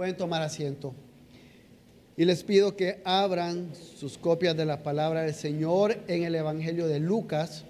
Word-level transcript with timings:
Pueden 0.00 0.16
tomar 0.16 0.40
asiento. 0.40 0.94
Y 2.16 2.24
les 2.24 2.42
pido 2.42 2.74
que 2.74 3.02
abran 3.04 3.70
sus 3.74 4.16
copias 4.16 4.56
de 4.56 4.64
la 4.64 4.82
palabra 4.82 5.20
del 5.20 5.34
Señor 5.34 5.94
en 6.08 6.22
el 6.22 6.34
Evangelio 6.34 6.86
de 6.86 6.98
Lucas. 6.98 7.64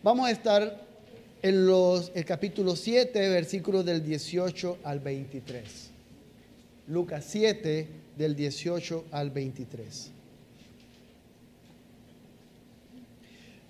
Vamos 0.00 0.28
a 0.28 0.30
estar 0.30 0.86
en 1.42 1.66
los, 1.66 2.12
el 2.14 2.24
capítulo 2.24 2.76
7, 2.76 3.28
versículos 3.28 3.84
del 3.84 4.04
18 4.04 4.78
al 4.84 5.00
23. 5.00 5.90
Lucas 6.86 7.24
7, 7.26 7.88
del 8.16 8.36
18 8.36 9.06
al 9.10 9.32
23. 9.32 10.10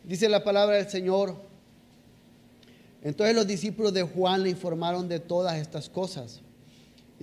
Dice 0.06 0.28
la 0.28 0.44
palabra 0.44 0.76
del 0.76 0.90
Señor. 0.90 1.36
Entonces 3.02 3.34
los 3.34 3.46
discípulos 3.46 3.94
de 3.94 4.02
Juan 4.02 4.42
le 4.42 4.50
informaron 4.50 5.08
de 5.08 5.20
todas 5.20 5.56
estas 5.56 5.88
cosas. 5.88 6.42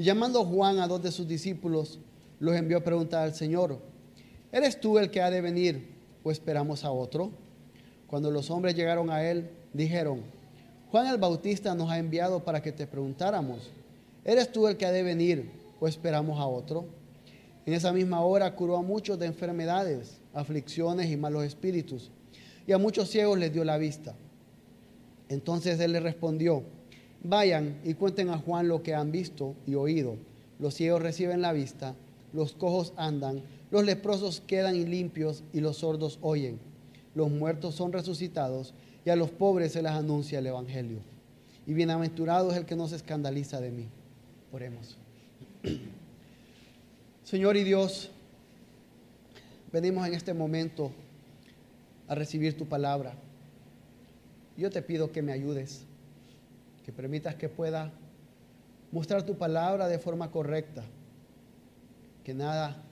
Y 0.01 0.03
llamando 0.03 0.43
Juan 0.43 0.79
a 0.79 0.87
dos 0.87 1.03
de 1.03 1.11
sus 1.11 1.27
discípulos, 1.27 1.99
los 2.39 2.55
envió 2.55 2.79
a 2.79 2.83
preguntar 2.83 3.21
al 3.21 3.35
Señor, 3.35 3.77
¿eres 4.51 4.81
tú 4.81 4.97
el 4.97 5.11
que 5.11 5.21
ha 5.21 5.29
de 5.29 5.41
venir 5.41 5.93
o 6.23 6.31
esperamos 6.31 6.83
a 6.83 6.91
otro? 6.91 7.29
Cuando 8.07 8.31
los 8.31 8.49
hombres 8.49 8.73
llegaron 8.73 9.11
a 9.11 9.23
él, 9.23 9.51
dijeron, 9.73 10.23
Juan 10.89 11.05
el 11.05 11.19
Bautista 11.19 11.75
nos 11.75 11.91
ha 11.91 11.99
enviado 11.99 12.43
para 12.43 12.63
que 12.63 12.71
te 12.71 12.87
preguntáramos, 12.87 13.69
¿eres 14.25 14.51
tú 14.51 14.67
el 14.67 14.75
que 14.75 14.87
ha 14.87 14.91
de 14.91 15.03
venir 15.03 15.51
o 15.79 15.87
esperamos 15.87 16.39
a 16.39 16.47
otro? 16.47 16.85
En 17.67 17.75
esa 17.75 17.93
misma 17.93 18.21
hora 18.21 18.55
curó 18.55 18.77
a 18.77 18.81
muchos 18.81 19.19
de 19.19 19.27
enfermedades, 19.27 20.19
aflicciones 20.33 21.11
y 21.11 21.15
malos 21.15 21.43
espíritus, 21.43 22.09
y 22.65 22.71
a 22.71 22.79
muchos 22.79 23.07
ciegos 23.07 23.37
les 23.37 23.53
dio 23.53 23.63
la 23.63 23.77
vista. 23.77 24.15
Entonces 25.29 25.79
él 25.79 25.91
les 25.91 26.01
respondió, 26.01 26.63
vayan 27.23 27.79
y 27.83 27.93
cuenten 27.93 28.29
a 28.29 28.37
Juan 28.37 28.67
lo 28.67 28.83
que 28.83 28.93
han 28.93 29.11
visto 29.11 29.55
y 29.67 29.75
oído. 29.75 30.15
Los 30.59 30.75
ciegos 30.75 31.01
reciben 31.01 31.41
la 31.41 31.53
vista, 31.53 31.95
los 32.33 32.53
cojos 32.53 32.93
andan, 32.95 33.41
los 33.71 33.85
leprosos 33.85 34.41
quedan 34.41 34.89
limpios 34.89 35.43
y 35.53 35.61
los 35.61 35.77
sordos 35.77 36.19
oyen. 36.21 36.59
Los 37.15 37.29
muertos 37.29 37.75
son 37.75 37.91
resucitados 37.91 38.73
y 39.05 39.09
a 39.09 39.15
los 39.15 39.31
pobres 39.31 39.73
se 39.73 39.81
les 39.81 39.91
anuncia 39.91 40.39
el 40.39 40.47
Evangelio. 40.47 40.99
Y 41.65 41.73
bienaventurado 41.73 42.51
es 42.51 42.57
el 42.57 42.65
que 42.65 42.75
no 42.75 42.87
se 42.87 42.95
escandaliza 42.95 43.59
de 43.59 43.71
mí. 43.71 43.87
Oremos. 44.51 44.97
Señor 47.23 47.55
y 47.55 47.63
Dios, 47.63 48.09
venimos 49.71 50.07
en 50.07 50.13
este 50.13 50.33
momento 50.33 50.91
a 52.07 52.15
recibir 52.15 52.57
tu 52.57 52.65
palabra. 52.65 53.13
Yo 54.57 54.69
te 54.69 54.81
pido 54.81 55.11
que 55.11 55.21
me 55.21 55.31
ayudes, 55.31 55.85
permitas 56.91 57.35
que 57.35 57.49
pueda 57.49 57.91
mostrar 58.91 59.23
tu 59.23 59.37
palabra 59.37 59.87
de 59.87 59.99
forma 59.99 60.31
correcta, 60.31 60.83
que 62.23 62.33
nada 62.33 62.83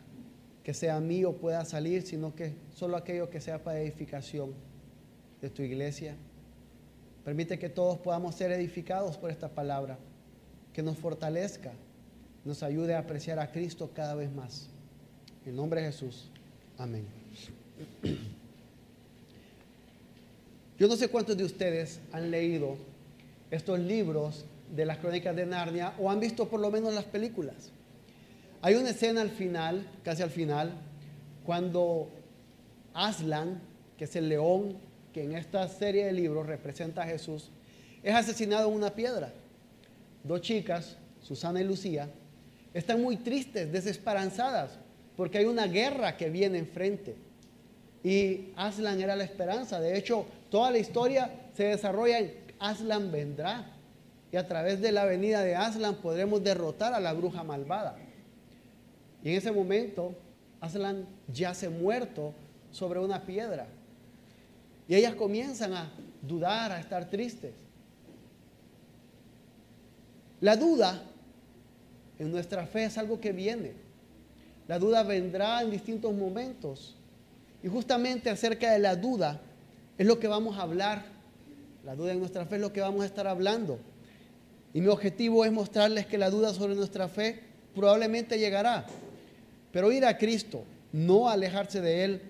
que 0.63 0.73
sea 0.73 0.99
mío 0.99 1.33
pueda 1.33 1.65
salir, 1.65 2.03
sino 2.03 2.35
que 2.35 2.53
solo 2.73 2.97
aquello 2.97 3.29
que 3.29 3.41
sea 3.41 3.63
para 3.63 3.79
edificación 3.79 4.53
de 5.41 5.49
tu 5.49 5.61
iglesia. 5.61 6.15
Permite 7.23 7.59
que 7.59 7.69
todos 7.69 7.97
podamos 7.97 8.35
ser 8.35 8.51
edificados 8.51 9.17
por 9.17 9.31
esta 9.31 9.49
palabra, 9.49 9.97
que 10.73 10.83
nos 10.83 10.97
fortalezca, 10.97 11.71
nos 12.45 12.63
ayude 12.63 12.95
a 12.95 12.99
apreciar 12.99 13.39
a 13.39 13.51
Cristo 13.51 13.91
cada 13.93 14.15
vez 14.15 14.31
más. 14.31 14.69
En 15.45 15.55
nombre 15.55 15.81
de 15.81 15.87
Jesús. 15.87 16.29
Amén. 16.77 17.05
Yo 20.77 20.87
no 20.87 20.95
sé 20.95 21.09
cuántos 21.09 21.35
de 21.35 21.43
ustedes 21.43 21.99
han 22.11 22.31
leído 22.31 22.77
estos 23.51 23.79
libros 23.79 24.45
de 24.75 24.85
las 24.85 24.97
crónicas 24.97 25.35
de 25.35 25.45
Narnia 25.45 25.93
o 25.99 26.09
han 26.09 26.19
visto 26.19 26.47
por 26.47 26.59
lo 26.59 26.69
menos 26.71 26.93
las 26.93 27.05
películas. 27.05 27.71
Hay 28.61 28.75
una 28.75 28.89
escena 28.89 29.21
al 29.21 29.29
final, 29.29 29.87
casi 30.03 30.21
al 30.21 30.29
final, 30.29 30.73
cuando 31.45 32.09
Aslan, 32.93 33.61
que 33.97 34.05
es 34.05 34.15
el 34.15 34.29
león 34.29 34.77
que 35.13 35.23
en 35.23 35.33
esta 35.33 35.67
serie 35.67 36.05
de 36.05 36.11
libros 36.11 36.45
representa 36.45 37.03
a 37.03 37.05
Jesús, 37.05 37.49
es 38.03 38.13
asesinado 38.13 38.69
en 38.69 38.75
una 38.75 38.93
piedra. 38.93 39.33
Dos 40.23 40.41
chicas, 40.41 40.97
Susana 41.21 41.61
y 41.61 41.63
Lucía, 41.63 42.09
están 42.73 43.01
muy 43.01 43.17
tristes, 43.17 43.71
desesperanzadas, 43.71 44.77
porque 45.15 45.39
hay 45.39 45.45
una 45.45 45.65
guerra 45.65 46.17
que 46.17 46.29
viene 46.29 46.59
enfrente. 46.59 47.15
Y 48.03 48.51
Aslan 48.55 49.01
era 49.01 49.15
la 49.15 49.23
esperanza. 49.23 49.79
De 49.79 49.97
hecho, 49.97 50.25
toda 50.49 50.71
la 50.71 50.77
historia 50.77 51.49
se 51.55 51.65
desarrolla 51.65 52.19
en 52.19 52.33
Aslan 52.59 53.11
vendrá. 53.11 53.65
Y 54.31 54.37
a 54.37 54.47
través 54.47 54.79
de 54.79 54.91
la 54.91 55.05
venida 55.05 55.41
de 55.41 55.55
Aslan 55.55 55.95
podremos 55.95 56.43
derrotar 56.43 56.93
a 56.93 56.99
la 56.99 57.13
bruja 57.13 57.43
malvada. 57.43 57.97
Y 59.23 59.29
en 59.29 59.35
ese 59.35 59.51
momento, 59.51 60.15
Aslan 60.61 61.05
yace 61.27 61.69
muerto 61.69 62.33
sobre 62.71 62.99
una 62.99 63.25
piedra. 63.25 63.67
Y 64.87 64.95
ellas 64.95 65.15
comienzan 65.15 65.73
a 65.73 65.89
dudar, 66.21 66.71
a 66.71 66.79
estar 66.79 67.09
tristes. 67.09 67.53
La 70.41 70.55
duda 70.55 71.03
en 72.17 72.31
nuestra 72.31 72.65
fe 72.65 72.85
es 72.85 72.97
algo 72.97 73.19
que 73.19 73.31
viene. 73.31 73.73
La 74.67 74.79
duda 74.79 75.03
vendrá 75.03 75.61
en 75.61 75.71
distintos 75.71 76.13
momentos. 76.13 76.95
Y 77.63 77.67
justamente 77.67 78.29
acerca 78.29 78.71
de 78.71 78.79
la 78.79 78.95
duda 78.95 79.41
es 79.97 80.05
lo 80.05 80.19
que 80.19 80.27
vamos 80.27 80.57
a 80.57 80.61
hablar. 80.61 81.03
La 81.89 81.95
duda 81.95 82.11
en 82.11 82.19
nuestra 82.19 82.45
fe 82.45 82.57
es 82.57 82.61
lo 82.61 82.71
que 82.71 82.81
vamos 82.81 83.01
a 83.01 83.07
estar 83.07 83.25
hablando. 83.25 83.79
Y 84.75 84.79
mi 84.79 84.89
objetivo 84.89 85.43
es 85.43 85.51
mostrarles 85.51 86.05
que 86.05 86.19
la 86.19 86.29
duda 86.29 86.53
sobre 86.53 86.75
nuestra 86.75 87.07
fe 87.07 87.39
probablemente 87.73 88.37
llegará. 88.37 88.85
Pero 89.71 89.91
ir 89.91 90.05
a 90.05 90.15
Cristo, 90.15 90.65
no 90.93 91.27
alejarse 91.27 91.81
de 91.81 92.03
Él, 92.03 92.21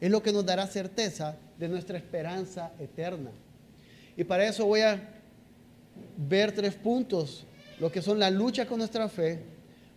es 0.00 0.10
lo 0.10 0.22
que 0.22 0.32
nos 0.32 0.46
dará 0.46 0.66
certeza 0.66 1.36
de 1.58 1.68
nuestra 1.68 1.98
esperanza 1.98 2.72
eterna. 2.80 3.32
Y 4.16 4.24
para 4.24 4.46
eso 4.46 4.64
voy 4.64 4.80
a 4.80 4.98
ver 6.16 6.52
tres 6.52 6.74
puntos, 6.74 7.44
lo 7.80 7.92
que 7.92 8.00
son 8.00 8.18
la 8.18 8.30
lucha 8.30 8.64
con 8.64 8.78
nuestra 8.78 9.10
fe, 9.10 9.40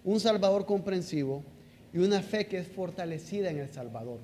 un 0.03 0.19
Salvador 0.19 0.65
comprensivo 0.65 1.41
y 1.93 1.99
una 1.99 2.21
fe 2.21 2.47
que 2.47 2.57
es 2.57 2.67
fortalecida 2.67 3.49
en 3.49 3.59
el 3.59 3.71
Salvador. 3.71 4.19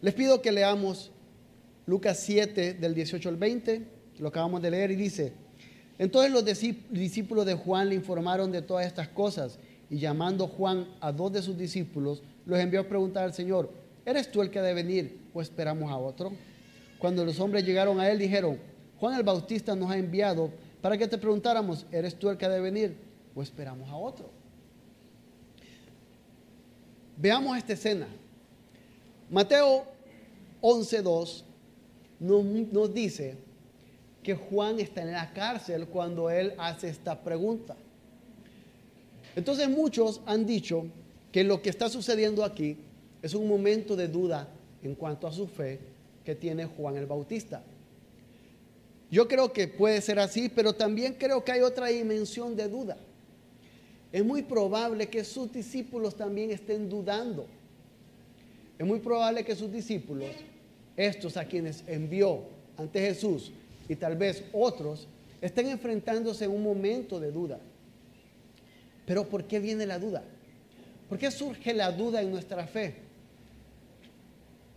Les 0.00 0.14
pido 0.14 0.42
que 0.42 0.50
leamos 0.50 1.12
Lucas 1.90 2.20
7 2.20 2.74
del 2.74 2.94
18 2.94 3.28
al 3.28 3.36
20, 3.36 3.82
lo 4.20 4.28
acabamos 4.28 4.62
de 4.62 4.70
leer 4.70 4.92
y 4.92 4.94
dice, 4.94 5.32
entonces 5.98 6.30
los 6.30 6.44
discípulos 6.44 7.44
de 7.44 7.54
Juan 7.54 7.88
le 7.88 7.96
informaron 7.96 8.52
de 8.52 8.62
todas 8.62 8.86
estas 8.86 9.08
cosas 9.08 9.58
y 9.90 9.98
llamando 9.98 10.46
Juan 10.46 10.86
a 11.00 11.10
dos 11.10 11.32
de 11.32 11.42
sus 11.42 11.58
discípulos, 11.58 12.22
los 12.46 12.60
envió 12.60 12.82
a 12.82 12.84
preguntar 12.84 13.24
al 13.24 13.34
Señor, 13.34 13.72
¿eres 14.06 14.30
tú 14.30 14.40
el 14.40 14.50
que 14.50 14.60
ha 14.60 14.62
de 14.62 14.72
venir 14.72 15.18
o 15.34 15.42
esperamos 15.42 15.90
a 15.90 15.96
otro? 15.96 16.30
Cuando 17.00 17.24
los 17.24 17.40
hombres 17.40 17.66
llegaron 17.66 17.98
a 17.98 18.08
él 18.08 18.20
dijeron, 18.20 18.60
Juan 19.00 19.16
el 19.16 19.24
Bautista 19.24 19.74
nos 19.74 19.90
ha 19.90 19.98
enviado 19.98 20.52
para 20.80 20.96
que 20.96 21.08
te 21.08 21.18
preguntáramos, 21.18 21.86
¿eres 21.90 22.14
tú 22.14 22.30
el 22.30 22.36
que 22.36 22.46
ha 22.46 22.50
de 22.50 22.60
venir 22.60 22.96
o 23.34 23.42
esperamos 23.42 23.90
a 23.90 23.96
otro? 23.96 24.30
Veamos 27.16 27.58
esta 27.58 27.72
escena. 27.72 28.06
Mateo 29.28 29.86
11.2 30.62 31.49
nos, 32.20 32.94
dice 32.94 33.34
que 34.22 34.34
Juan 34.34 34.78
está 34.78 35.02
en 35.02 35.12
la 35.12 35.32
cárcel 35.32 35.86
cuando 35.86 36.30
él 36.30 36.54
hace 36.58 36.88
esta 36.88 37.18
pregunta. 37.20 37.74
Entonces 39.34 39.68
muchos 39.68 40.20
han 40.26 40.44
dicho 40.44 40.84
que 41.32 41.42
lo 41.42 41.62
que 41.62 41.70
está 41.70 41.88
sucediendo 41.88 42.44
aquí 42.44 42.76
es 43.22 43.34
un 43.34 43.48
momento 43.48 43.96
de 43.96 44.08
duda 44.08 44.48
en 44.82 44.94
cuanto 44.94 45.26
a 45.26 45.32
su 45.32 45.46
fe 45.46 45.78
que 46.24 46.34
tiene 46.34 46.66
Juan 46.66 46.96
el 46.96 47.06
Bautista. 47.06 47.62
Yo 49.10 49.26
creo 49.26 49.52
que 49.52 49.66
puede 49.66 50.00
ser 50.00 50.18
así, 50.18 50.48
pero 50.48 50.74
también 50.74 51.14
creo 51.18 51.44
que 51.44 51.52
hay 51.52 51.62
otra 51.62 51.88
dimensión 51.88 52.54
de 52.54 52.68
duda. 52.68 52.96
Es 54.12 54.24
muy 54.24 54.42
probable 54.42 55.08
que 55.08 55.24
sus 55.24 55.52
discípulos 55.52 56.16
también 56.16 56.50
estén 56.50 56.88
dudando. 56.88 57.46
Es 58.78 58.86
muy 58.86 58.98
probable 58.98 59.44
que 59.44 59.54
sus 59.54 59.70
discípulos, 59.70 60.30
estos 61.06 61.36
a 61.36 61.46
quienes 61.46 61.82
envió 61.86 62.42
ante 62.76 63.00
Jesús 63.00 63.52
y 63.88 63.96
tal 63.96 64.16
vez 64.16 64.44
otros, 64.52 65.08
estén 65.40 65.68
enfrentándose 65.68 66.44
en 66.44 66.50
un 66.50 66.62
momento 66.62 67.18
de 67.18 67.32
duda. 67.32 67.58
Pero 69.06 69.28
¿por 69.28 69.44
qué 69.44 69.58
viene 69.58 69.86
la 69.86 69.98
duda? 69.98 70.22
¿Por 71.08 71.18
qué 71.18 71.30
surge 71.30 71.72
la 71.74 71.90
duda 71.90 72.20
en 72.20 72.30
nuestra 72.30 72.66
fe? 72.66 72.94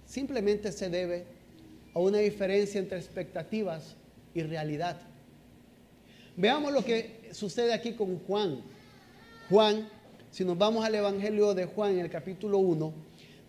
Simplemente 0.05 0.71
se 0.71 0.89
debe 0.89 1.25
a 1.93 1.99
una 1.99 2.19
diferencia 2.19 2.79
entre 2.79 2.97
expectativas 2.97 3.95
y 4.33 4.41
realidad. 4.43 4.99
Veamos 6.35 6.71
lo 6.71 6.83
que 6.83 7.29
sucede 7.31 7.73
aquí 7.73 7.93
con 7.93 8.19
Juan. 8.19 8.61
Juan, 9.49 9.87
si 10.31 10.43
nos 10.43 10.57
vamos 10.57 10.83
al 10.85 10.95
Evangelio 10.95 11.53
de 11.53 11.65
Juan 11.65 11.91
en 11.91 11.99
el 11.99 12.09
capítulo 12.09 12.57
1, 12.59 12.93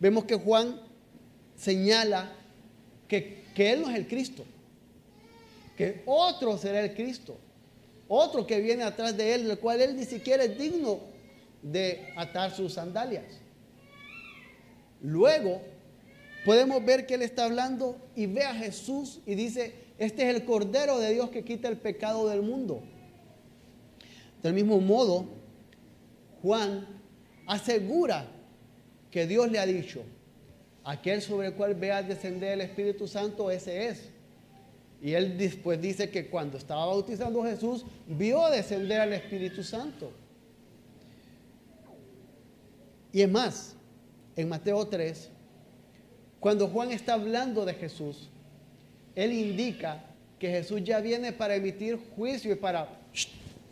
vemos 0.00 0.24
que 0.24 0.34
Juan 0.34 0.80
señala 1.56 2.32
que, 3.08 3.44
que 3.54 3.72
Él 3.72 3.82
no 3.82 3.90
es 3.90 3.96
el 3.96 4.06
Cristo, 4.06 4.44
que 5.76 6.02
otro 6.06 6.56
será 6.58 6.80
el 6.80 6.94
Cristo. 6.94 7.36
otro 8.08 8.46
que 8.46 8.60
viene 8.60 8.84
atrás 8.84 9.16
de 9.16 9.34
él, 9.34 9.50
el 9.50 9.58
cual 9.58 9.80
él 9.80 9.96
ni 9.96 10.04
siquiera 10.04 10.44
es 10.44 10.58
digno 10.58 11.00
de 11.62 12.12
atar 12.16 12.54
sus 12.54 12.74
sandalias. 12.74 13.24
Luego 15.00 15.62
podemos 16.44 16.84
ver 16.84 17.06
que 17.06 17.14
él 17.14 17.22
está 17.22 17.44
hablando 17.44 17.96
y 18.14 18.26
ve 18.26 18.44
a 18.44 18.54
Jesús 18.54 19.20
y 19.26 19.34
dice, 19.34 19.74
este 19.98 20.28
es 20.28 20.34
el 20.34 20.44
Cordero 20.44 20.98
de 20.98 21.12
Dios 21.12 21.30
que 21.30 21.44
quita 21.44 21.68
el 21.68 21.78
pecado 21.78 22.28
del 22.28 22.42
mundo. 22.42 22.82
Del 24.42 24.52
mismo 24.52 24.78
modo, 24.80 25.26
Juan 26.42 26.86
asegura 27.46 28.26
que 29.10 29.26
Dios 29.26 29.50
le 29.50 29.58
ha 29.58 29.66
dicho, 29.66 30.02
aquel 30.84 31.22
sobre 31.22 31.48
el 31.48 31.54
cual 31.54 31.74
vea 31.74 32.02
descender 32.02 32.52
el 32.52 32.60
Espíritu 32.60 33.08
Santo, 33.08 33.50
ese 33.50 33.88
es. 33.88 34.10
Y 35.02 35.14
él 35.14 35.36
después 35.36 35.80
dice 35.80 36.10
que 36.10 36.28
cuando 36.28 36.56
estaba 36.56 36.86
bautizando 36.86 37.42
Jesús, 37.42 37.84
vio 38.06 38.48
descender 38.48 39.00
al 39.00 39.12
Espíritu 39.12 39.62
Santo. 39.62 40.12
Y 43.12 43.22
es 43.22 43.30
más, 43.30 43.74
en 44.36 44.48
Mateo 44.48 44.86
3, 44.86 45.30
cuando 46.40 46.68
Juan 46.68 46.90
está 46.90 47.14
hablando 47.14 47.64
de 47.64 47.74
Jesús, 47.74 48.28
él 49.14 49.32
indica 49.32 50.04
que 50.38 50.50
Jesús 50.50 50.82
ya 50.84 51.00
viene 51.00 51.32
para 51.32 51.54
emitir 51.54 51.98
juicio 52.16 52.52
y 52.52 52.56
para 52.56 52.88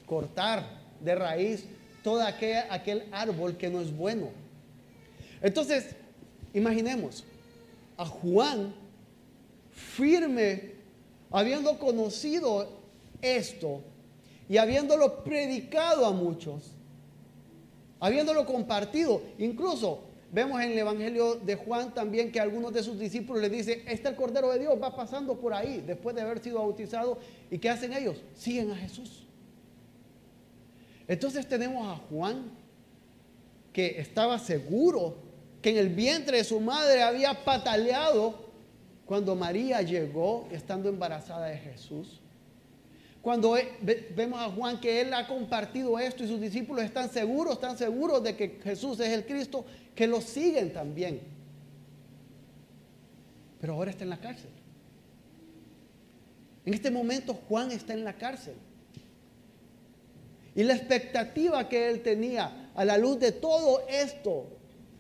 cortar 0.07 0.65
de 1.01 1.15
raíz 1.15 1.65
todo 2.03 2.23
aquel, 2.23 2.65
aquel 2.71 3.05
árbol 3.11 3.57
que 3.57 3.69
no 3.69 3.81
es 3.81 3.95
bueno. 3.95 4.29
Entonces, 5.41 5.97
imaginemos 6.55 7.25
a 7.97 8.07
Juan 8.07 8.75
firme, 9.71 10.73
habiendo 11.31 11.79
conocido 11.79 12.69
esto 13.21 13.81
y 14.49 14.59
habiéndolo 14.59 15.25
predicado 15.25 16.05
a 16.05 16.13
muchos, 16.13 16.73
habiéndolo 18.01 18.45
compartido, 18.45 19.23
incluso 19.39 20.03
Vemos 20.33 20.63
en 20.63 20.71
el 20.71 20.79
Evangelio 20.79 21.35
de 21.35 21.57
Juan 21.57 21.93
también 21.93 22.33
que 22.33 22.41
algunos 22.41 22.73
de 22.73 22.83
sus 22.83 22.99
discípulos 22.99 23.43
le 23.43 23.51
dicen, 23.51 23.83
está 23.87 24.09
el 24.09 24.17
Cordero 24.17 24.51
de 24.51 24.61
Dios, 24.61 24.83
va 24.83 24.97
pasando 24.97 25.39
por 25.39 25.53
ahí 25.53 25.85
después 25.87 26.17
de 26.17 26.23
haber 26.23 26.43
sido 26.43 26.61
bautizado. 26.61 27.19
¿Y 27.51 27.59
qué 27.59 27.69
hacen 27.69 27.93
ellos? 27.93 28.23
Siguen 28.35 28.71
a 28.71 28.77
Jesús. 28.77 29.27
Entonces 31.07 31.47
tenemos 31.47 31.87
a 31.87 32.01
Juan 32.09 32.51
que 33.75 34.01
estaba 34.01 34.39
seguro 34.39 35.17
que 35.63 35.71
en 35.71 35.79
el 35.79 35.89
vientre 35.89 36.39
de 36.39 36.45
su 36.45 36.61
madre 36.61 37.03
había 37.03 37.45
pataleado 37.45 38.51
cuando 39.07 39.37
María 39.37 39.81
llegó 39.81 40.49
estando 40.51 40.89
embarazada 40.89 41.47
de 41.47 41.57
Jesús. 41.57 42.21
Cuando 43.23 43.57
vemos 44.17 44.41
a 44.41 44.51
Juan 44.51 44.81
que 44.81 45.01
él 45.01 45.15
ha 45.15 45.29
compartido 45.29 45.97
esto 46.01 46.25
y 46.25 46.29
sus 46.29 46.41
discípulos 46.41 46.85
están 46.85 47.09
seguros, 47.09 47.55
están 47.55 47.79
seguros 47.79 48.25
de 48.25 48.37
que 48.37 48.59
Jesús 48.65 48.99
es 48.99 49.11
el 49.11 49.25
Cristo, 49.25 49.65
que 49.95 50.09
lo 50.09 50.21
siguen 50.21 50.73
también. 50.73 51.21
Pero 53.61 53.75
ahora 53.75 53.93
está 53.93 54.03
en 54.03 54.11
la 54.11 54.21
cárcel. 54.21 54.51
En 56.67 56.75
este 56.75 56.91
momento 56.91 57.35
Juan 57.49 57.71
está 57.71 57.93
en 57.93 58.03
la 58.03 58.15
cárcel. 58.15 58.55
Y 60.57 60.65
la 60.65 60.75
expectativa 60.75 61.69
que 61.69 61.89
él 61.89 62.03
tenía 62.03 62.71
a 62.75 62.85
la 62.85 62.99
luz 62.99 63.21
de 63.21 63.31
todo 63.31 63.87
esto, 63.89 64.49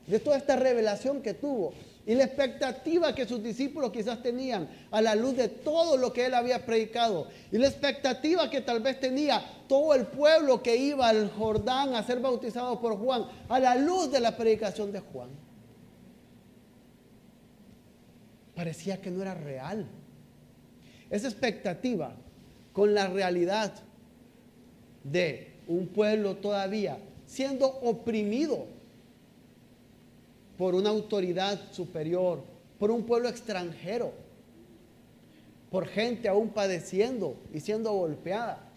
de 0.06 0.18
toda 0.18 0.36
esta 0.36 0.56
revelación 0.56 1.22
que 1.22 1.34
tuvo, 1.34 1.72
y 2.04 2.14
la 2.14 2.24
expectativa 2.24 3.14
que 3.14 3.26
sus 3.26 3.42
discípulos 3.42 3.92
quizás 3.92 4.22
tenían 4.22 4.68
a 4.90 5.00
la 5.00 5.14
luz 5.14 5.36
de 5.36 5.48
todo 5.48 5.96
lo 5.96 6.12
que 6.12 6.26
él 6.26 6.34
había 6.34 6.66
predicado. 6.66 7.28
Y 7.52 7.58
la 7.58 7.68
expectativa 7.68 8.50
que 8.50 8.60
tal 8.60 8.80
vez 8.80 8.98
tenía 8.98 9.40
todo 9.68 9.94
el 9.94 10.06
pueblo 10.06 10.62
que 10.64 10.76
iba 10.76 11.08
al 11.08 11.30
Jordán 11.30 11.94
a 11.94 12.02
ser 12.02 12.18
bautizado 12.18 12.80
por 12.80 12.98
Juan 12.98 13.26
a 13.48 13.60
la 13.60 13.76
luz 13.76 14.10
de 14.10 14.18
la 14.18 14.36
predicación 14.36 14.90
de 14.90 14.98
Juan. 14.98 15.28
Parecía 18.56 19.00
que 19.00 19.10
no 19.10 19.22
era 19.22 19.34
real. 19.34 19.86
Esa 21.08 21.28
expectativa 21.28 22.16
con 22.72 22.94
la 22.94 23.06
realidad 23.06 23.72
de 25.04 25.52
un 25.68 25.86
pueblo 25.86 26.36
todavía 26.36 26.98
siendo 27.26 27.66
oprimido 27.66 28.66
por 30.56 30.74
una 30.74 30.90
autoridad 30.90 31.72
superior, 31.72 32.44
por 32.78 32.90
un 32.90 33.04
pueblo 33.04 33.28
extranjero, 33.28 34.12
por 35.70 35.86
gente 35.86 36.28
aún 36.28 36.50
padeciendo 36.50 37.36
y 37.52 37.60
siendo 37.60 37.92
golpeada, 37.92 38.68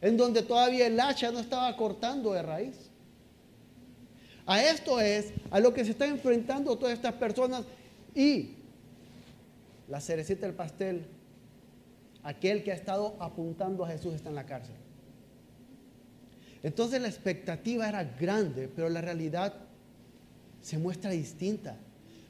en 0.00 0.16
donde 0.16 0.42
todavía 0.42 0.86
el 0.86 0.98
hacha 0.98 1.30
no 1.30 1.38
estaba 1.38 1.76
cortando 1.76 2.32
de 2.32 2.42
raíz. 2.42 2.90
A 4.46 4.62
esto 4.62 5.00
es 5.00 5.32
a 5.50 5.60
lo 5.60 5.72
que 5.72 5.84
se 5.84 5.92
está 5.92 6.06
enfrentando 6.06 6.76
todas 6.76 6.94
estas 6.94 7.14
personas 7.14 7.64
y 8.14 8.56
la 9.88 10.00
cerecita 10.00 10.46
del 10.46 10.56
pastel, 10.56 11.06
aquel 12.22 12.64
que 12.64 12.72
ha 12.72 12.74
estado 12.74 13.16
apuntando 13.20 13.84
a 13.84 13.88
Jesús 13.88 14.14
está 14.14 14.30
en 14.30 14.34
la 14.34 14.46
cárcel. 14.46 14.74
Entonces 16.62 17.00
la 17.00 17.08
expectativa 17.08 17.88
era 17.88 18.04
grande, 18.04 18.68
pero 18.74 18.88
la 18.88 19.00
realidad 19.00 19.54
se 20.62 20.78
muestra 20.78 21.10
distinta. 21.10 21.76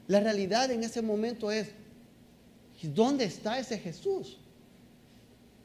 La 0.07 0.19
realidad 0.19 0.69
en 0.71 0.83
ese 0.83 1.01
momento 1.01 1.51
es, 1.51 1.69
¿dónde 2.81 3.25
está 3.25 3.59
ese 3.59 3.77
Jesús? 3.77 4.39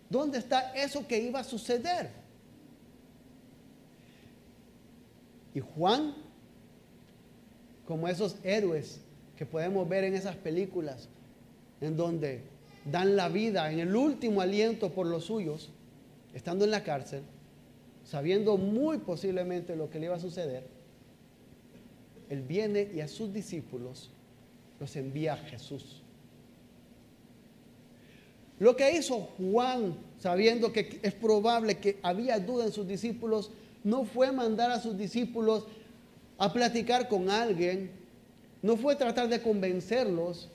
¿Dónde 0.09 0.39
está 0.39 0.73
eso 0.75 1.07
que 1.07 1.19
iba 1.19 1.41
a 1.41 1.45
suceder? 1.45 2.11
Y 5.55 5.61
Juan, 5.61 6.15
como 7.87 8.07
esos 8.07 8.37
héroes 8.45 9.01
que 9.37 9.47
podemos 9.47 9.89
ver 9.89 10.05
en 10.05 10.15
esas 10.15 10.37
películas, 10.37 11.09
en 11.81 11.97
donde 11.97 12.43
dan 12.85 13.17
la 13.17 13.29
vida 13.29 13.71
en 13.73 13.81
el 13.81 13.97
último 13.97 14.41
aliento 14.41 14.93
por 14.93 15.07
los 15.07 15.25
suyos, 15.25 15.71
estando 16.35 16.65
en 16.65 16.71
la 16.71 16.85
cárcel, 16.85 17.23
sabiendo 18.05 18.57
muy 18.57 18.99
posiblemente 18.99 19.75
lo 19.75 19.91
que 19.91 19.99
le 19.99 20.07
iba 20.07 20.17
a 20.17 20.21
suceder, 20.21 20.78
él 22.29 22.43
viene 22.43 22.91
y 22.95 23.01
a 23.01 23.09
sus 23.09 23.33
discípulos 23.33 24.11
los 24.79 24.95
envía 24.97 25.35
a 25.35 25.37
Jesús. 25.37 26.03
Lo 28.59 28.77
que 28.77 28.97
hizo 28.97 29.21
Juan, 29.39 29.97
sabiendo 30.19 30.73
que 30.73 31.01
es 31.03 31.15
probable 31.15 31.79
que 31.79 31.99
había 32.03 32.39
duda 32.41 32.65
en 32.67 32.73
sus 32.73 32.87
discípulos, 32.87 33.51
no 33.85 34.05
fue 34.05 34.33
mandar 34.33 34.71
a 34.71 34.81
sus 34.81 34.99
discípulos 34.99 35.67
a 36.39 36.53
platicar 36.53 37.09
con 37.09 37.31
alguien, 37.31 37.91
no 38.61 38.77
fue 38.77 38.97
tratar 38.97 39.29
de 39.29 39.41
convencerlos, 39.41 40.49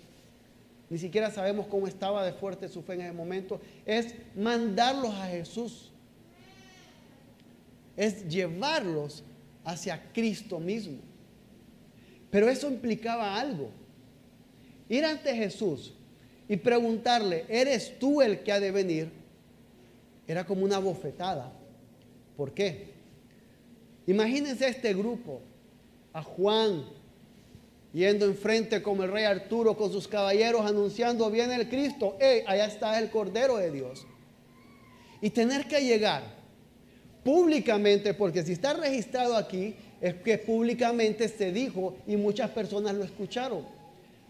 ni 0.90 0.98
siquiera 0.98 1.32
sabemos 1.32 1.68
cómo 1.68 1.88
estaba 1.88 2.26
de 2.26 2.34
fuerte 2.34 2.68
su 2.68 2.82
fe 2.84 2.94
en 2.96 3.02
ese 3.02 3.14
momento, 3.14 3.62
es 3.86 4.14
mandarlos 4.36 5.14
a 5.14 5.28
Jesús, 5.28 5.92
es 7.96 8.28
llevarlos 8.28 9.24
hacia 9.64 10.12
Cristo 10.12 10.60
mismo. 10.60 11.13
Pero 12.34 12.50
eso 12.50 12.68
implicaba 12.68 13.40
algo. 13.40 13.70
Ir 14.90 15.06
ante 15.06 15.36
Jesús 15.36 15.94
y 16.50 16.58
preguntarle, 16.58 17.46
¿eres 17.48 18.00
tú 18.00 18.24
el 18.24 18.40
que 18.40 18.52
ha 18.52 18.60
de 18.60 18.72
venir? 18.72 19.12
Era 20.28 20.44
como 20.44 20.66
una 20.66 20.80
bofetada. 20.80 21.54
¿Por 22.36 22.52
qué? 22.52 22.88
Imagínense 24.08 24.68
este 24.68 24.96
grupo, 24.96 25.42
a 26.12 26.24
Juan 26.24 26.84
yendo 27.94 28.26
enfrente 28.26 28.82
como 28.82 29.04
el 29.04 29.12
rey 29.12 29.26
Arturo 29.26 29.78
con 29.78 29.92
sus 29.92 30.08
caballeros 30.08 30.66
anunciando, 30.66 31.30
viene 31.30 31.54
el 31.54 31.70
Cristo, 31.70 32.18
¡Ey, 32.20 32.42
allá 32.48 32.66
está 32.66 32.98
el 32.98 33.12
Cordero 33.12 33.58
de 33.58 33.70
Dios! 33.70 34.08
Y 35.22 35.30
tener 35.30 35.68
que 35.68 35.82
llegar 35.82 36.24
públicamente, 37.24 38.16
porque 38.16 38.42
si 38.42 38.54
está 38.54 38.74
registrado 38.74 39.38
aquí, 39.38 39.76
es 40.04 40.16
que 40.16 40.38
públicamente 40.38 41.30
se 41.30 41.54
dijo 41.54 41.96
y 42.06 42.18
muchas 42.18 42.50
personas 42.50 42.94
lo 42.94 43.06
escucharon. 43.06 43.66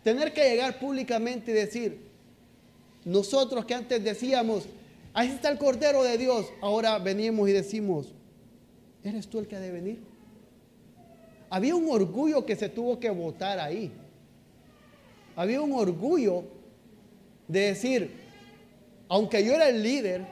Tener 0.04 0.32
que 0.32 0.48
llegar 0.48 0.78
públicamente 0.78 1.50
y 1.50 1.56
decir, 1.56 1.98
nosotros 3.06 3.66
que 3.66 3.74
antes 3.74 4.04
decíamos, 4.04 4.66
ahí 5.16 5.30
está 5.30 5.50
el 5.50 5.58
Cordero 5.58 6.04
de 6.04 6.20
Dios, 6.20 6.46
ahora 6.62 7.00
venimos 7.00 7.50
y 7.50 7.54
decimos, 7.54 8.14
¿eres 9.04 9.28
tú 9.28 9.40
el 9.40 9.48
que 9.48 9.56
ha 9.56 9.60
de 9.60 9.72
venir? 9.72 10.00
Había 11.50 11.74
un 11.74 11.90
orgullo 11.90 12.46
que 12.46 12.56
se 12.56 12.70
tuvo 12.70 13.00
que 13.00 13.10
votar 13.10 13.60
ahí. 13.60 13.92
Había 15.36 15.60
un 15.60 15.74
orgullo 15.74 16.44
de 17.48 17.62
decir, 17.62 18.12
aunque 19.10 19.44
yo 19.44 19.56
era 19.56 19.70
el 19.70 19.82
líder, 19.82 20.24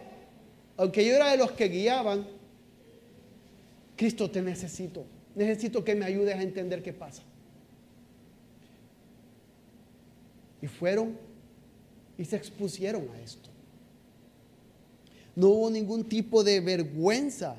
aunque 0.77 1.03
yo 1.03 1.15
era 1.15 1.31
de 1.31 1.38
los 1.38 1.51
que 1.53 1.67
guiaban, 1.67 2.27
Cristo 3.95 4.29
te 4.29 4.43
necesito. 4.43 5.03
Necesito 5.36 5.84
que 5.84 5.96
me 5.96 6.06
ayudes 6.06 6.36
a 6.36 6.42
entender 6.42 6.84
qué 6.84 6.94
pasa. 6.94 7.24
Y 10.62 10.68
fueron 10.68 11.18
y 12.18 12.26
se 12.26 12.36
expusieron 12.36 13.08
a 13.16 13.20
esto. 13.20 13.50
No 15.36 15.48
hubo 15.48 15.70
ningún 15.70 16.08
tipo 16.08 16.44
de 16.44 16.60
vergüenza 16.60 17.56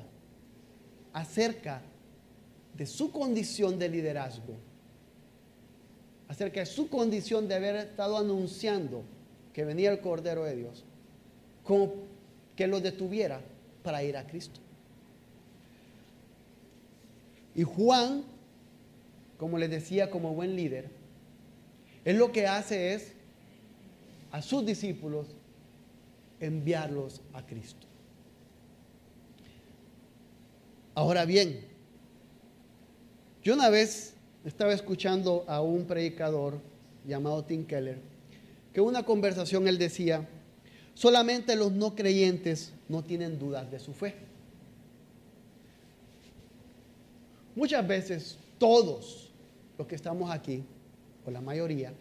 acerca 1.11 1.81
de 2.77 2.85
su 2.85 3.11
condición 3.11 3.77
de 3.77 3.89
liderazgo, 3.89 4.55
acerca 6.27 6.61
de 6.61 6.65
su 6.65 6.89
condición 6.89 7.47
de 7.47 7.55
haber 7.55 7.75
estado 7.75 8.17
anunciando 8.17 9.03
que 9.53 9.65
venía 9.65 9.91
el 9.91 9.99
Cordero 9.99 10.43
de 10.43 10.55
Dios, 10.55 10.83
como 11.63 11.93
que 12.55 12.67
lo 12.67 12.79
detuviera 12.79 13.41
para 13.83 14.03
ir 14.03 14.17
a 14.17 14.25
Cristo. 14.25 14.59
Y 17.55 17.63
Juan, 17.63 18.23
como 19.37 19.57
les 19.57 19.69
decía, 19.69 20.09
como 20.09 20.33
buen 20.33 20.55
líder, 20.55 20.89
él 22.05 22.17
lo 22.17 22.31
que 22.31 22.47
hace 22.47 22.93
es 22.93 23.13
a 24.31 24.41
sus 24.41 24.65
discípulos 24.65 25.27
enviarlos 26.39 27.21
a 27.33 27.45
Cristo. 27.45 27.87
Ahora 30.95 31.25
bien, 31.25 31.61
yo 33.43 33.53
una 33.53 33.69
vez 33.69 34.13
estaba 34.45 34.73
escuchando 34.73 35.45
a 35.47 35.61
un 35.61 35.85
predicador 35.85 36.59
llamado 37.05 37.43
Tim 37.43 37.65
Keller, 37.65 37.99
que 38.73 38.79
en 38.79 38.87
una 38.87 39.03
conversación 39.03 39.67
él 39.67 39.77
decía, 39.77 40.27
solamente 40.93 41.55
los 41.55 41.71
no 41.71 41.95
creyentes 41.95 42.73
no 42.89 43.03
tienen 43.03 43.39
dudas 43.39 43.69
de 43.71 43.79
su 43.79 43.93
fe. 43.93 44.15
Muchas 47.55 47.87
veces 47.87 48.37
todos 48.57 49.31
los 49.77 49.87
que 49.87 49.95
estamos 49.95 50.31
aquí, 50.31 50.63
o 51.25 51.31
la 51.31 51.41
mayoría, 51.41 51.93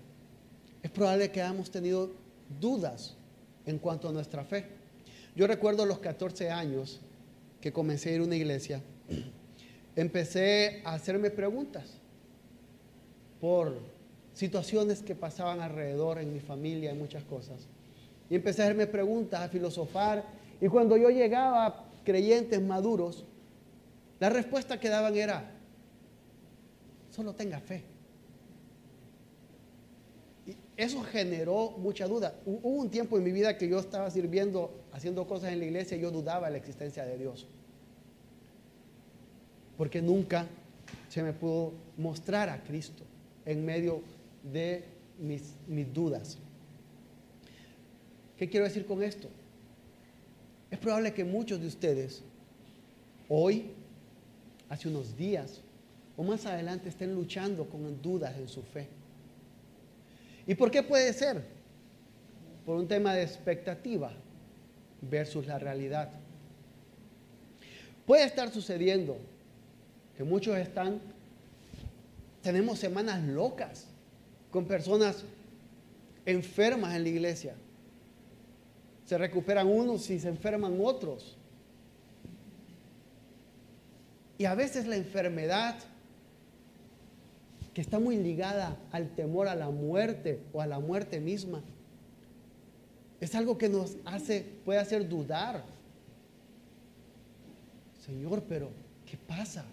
es 0.83 0.91
probable 0.91 1.31
que 1.31 1.43
hayamos 1.43 1.71
tenido 1.71 2.11
dudas 2.61 3.15
en 3.67 3.79
cuanto 3.79 4.09
a 4.09 4.13
nuestra 4.13 4.45
fe. 4.45 4.67
Yo 5.37 5.47
recuerdo 5.47 5.87
los 5.87 5.99
14 5.99 6.51
años 6.51 7.01
que 7.61 7.73
comencé 7.73 8.11
a 8.11 8.13
ir 8.15 8.21
a 8.21 8.25
una 8.25 8.37
iglesia, 8.37 8.83
empecé 9.97 10.83
a 10.85 10.95
hacerme 10.95 11.31
preguntas 11.31 11.85
por 13.41 13.79
situaciones 14.35 15.03
que 15.03 15.15
pasaban 15.15 15.61
alrededor 15.61 16.19
en 16.19 16.33
mi 16.33 16.41
familia 16.41 16.93
y 16.93 16.97
muchas 16.97 17.25
cosas. 17.25 17.67
Y 18.31 18.37
empecé 18.37 18.63
a 18.63 18.65
hacerme 18.67 18.87
preguntas, 18.87 19.41
a 19.41 19.49
filosofar. 19.49 20.25
Y 20.61 20.69
cuando 20.69 20.97
yo 20.97 21.11
llegaba, 21.11 21.85
creyentes 22.05 22.61
maduros, 22.63 23.25
la 24.23 24.29
respuesta 24.29 24.79
que 24.79 24.89
daban 24.89 25.17
era, 25.17 25.51
solo 27.11 27.35
tenga 27.35 27.59
fe. 27.59 27.83
Y 30.47 30.55
eso 30.77 31.03
generó 31.03 31.73
mucha 31.79 32.07
duda. 32.07 32.33
Hubo 32.47 32.69
un 32.69 32.89
tiempo 32.89 33.19
en 33.19 33.25
mi 33.25 33.33
vida 33.33 33.59
que 33.59 33.69
yo 33.69 33.81
estaba 33.81 34.09
sirviendo, 34.13 34.85
haciendo 34.93 35.27
cosas 35.27 35.53
en 35.53 35.59
la 35.59 35.65
iglesia 35.65 35.97
y 35.97 36.03
yo 36.03 36.13
dudaba 36.13 36.47
de 36.47 36.53
la 36.53 36.59
existencia 36.59 37.05
de 37.05 37.19
Dios. 37.19 37.49
Porque 39.77 40.01
nunca 40.01 40.47
se 41.09 41.21
me 41.25 41.33
pudo 41.33 41.73
mostrar 41.97 42.49
a 42.49 42.63
Cristo 42.63 43.03
en 43.45 43.65
medio 43.65 44.03
de 44.53 44.85
mis, 45.19 45.53
mis 45.67 45.93
dudas. 45.93 46.39
¿Qué 48.37 48.49
quiero 48.49 48.67
decir 48.67 48.87
con 48.87 49.03
esto? 49.03 49.29
Es 50.71 50.79
probable 50.79 51.13
que 51.13 51.25
muchos 51.25 51.61
de 51.61 51.67
ustedes 51.67 52.23
hoy, 53.29 53.73
hace 54.73 54.89
unos 54.89 55.15
días 55.19 55.61
o 56.17 56.23
más 56.23 56.47
adelante 56.47 56.89
estén 56.89 57.15
luchando 57.15 57.69
con 57.69 58.01
dudas 58.01 58.35
en 58.39 58.49
su 58.49 58.63
fe. 58.63 58.89
¿Y 60.47 60.55
por 60.55 60.71
qué 60.71 60.83
puede 60.83 61.13
ser? 61.13 61.45
Por 62.65 62.79
un 62.79 62.89
tema 62.89 63.15
de 63.15 63.23
expectativa 63.23 64.15
versus 65.03 65.47
la 65.47 65.59
realidad. 65.59 66.09
Puede 68.07 68.25
estar 68.25 68.51
sucediendo 68.51 69.19
que 70.17 70.25
muchos 70.25 70.57
están, 70.57 71.03
tenemos 72.41 72.79
semanas 72.79 73.23
locas 73.23 73.89
con 74.51 74.65
personas 74.65 75.23
enfermas 76.25 76.97
en 76.97 77.03
la 77.03 77.09
iglesia. 77.11 77.55
Se 79.05 79.19
recuperan 79.19 79.69
unos 79.69 80.09
y 80.09 80.19
se 80.19 80.29
enferman 80.29 80.79
otros. 80.83 81.37
Y 84.43 84.45
a 84.45 84.57
veces 84.57 84.89
la 84.89 84.97
enfermedad 84.97 85.77
que 87.73 87.81
está 87.81 88.01
muy 88.01 88.17
ligada 88.17 88.77
al 88.91 89.15
temor 89.15 89.47
a 89.47 89.55
la 89.55 89.71
muerte 89.71 90.41
o 90.53 90.61
a 90.61 90.67
la 90.67 90.81
muerte 90.81 91.21
misma, 91.21 91.63
es 93.21 93.37
algo 93.37 93.57
que 93.57 93.69
nos 93.69 93.99
hace, 94.05 94.45
puede 94.65 94.81
hacer 94.81 95.09
dudar. 95.09 95.63
Señor, 98.05 98.43
pero 98.49 98.71
¿qué 99.07 99.17
pasa? 99.17 99.65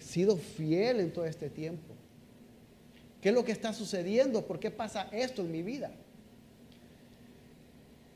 He 0.00 0.02
sido 0.02 0.36
fiel 0.38 0.98
en 0.98 1.12
todo 1.12 1.24
este 1.24 1.48
tiempo. 1.48 1.94
¿Qué 3.20 3.28
es 3.28 3.34
lo 3.36 3.44
que 3.44 3.52
está 3.52 3.72
sucediendo? 3.72 4.44
¿Por 4.44 4.58
qué 4.58 4.72
pasa 4.72 5.08
esto 5.12 5.42
en 5.42 5.52
mi 5.52 5.62
vida? 5.62 5.92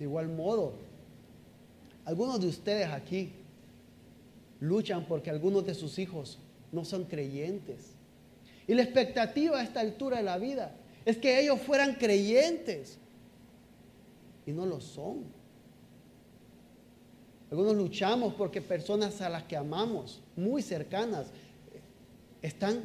De 0.01 0.07
igual 0.07 0.27
modo, 0.27 0.73
algunos 2.05 2.41
de 2.41 2.49
ustedes 2.49 2.89
aquí 2.89 3.35
luchan 4.63 5.05
porque 5.07 5.29
algunos 5.29 5.67
de 5.67 5.75
sus 5.75 5.99
hijos 5.99 6.39
no 6.71 6.85
son 6.85 7.05
creyentes. 7.05 7.95
Y 8.69 8.75
la 8.75 8.83
expectativa 8.83 9.59
a 9.59 9.65
esta 9.65 9.81
altura 9.81 10.19
de 10.19 10.23
la 10.23 10.39
vida 10.39 10.73
es 11.05 11.19
que 11.19 11.41
ellos 11.41 11.61
fueran 11.61 11.97
creyentes 11.97 12.97
y 14.47 14.53
no 14.53 14.65
lo 14.65 14.81
son. 14.81 15.25
Algunos 17.51 17.75
luchamos 17.75 18.35
porque 18.35 18.63
personas 18.63 19.21
a 19.21 19.29
las 19.29 19.43
que 19.43 19.57
amamos, 19.57 20.23
muy 20.37 20.63
cercanas, 20.63 21.27
están 22.41 22.85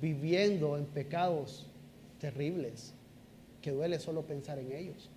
viviendo 0.00 0.78
en 0.78 0.86
pecados 0.86 1.66
terribles 2.20 2.94
que 3.60 3.72
duele 3.72 3.98
solo 3.98 4.22
pensar 4.22 4.60
en 4.60 4.72
ellos. 4.72 5.10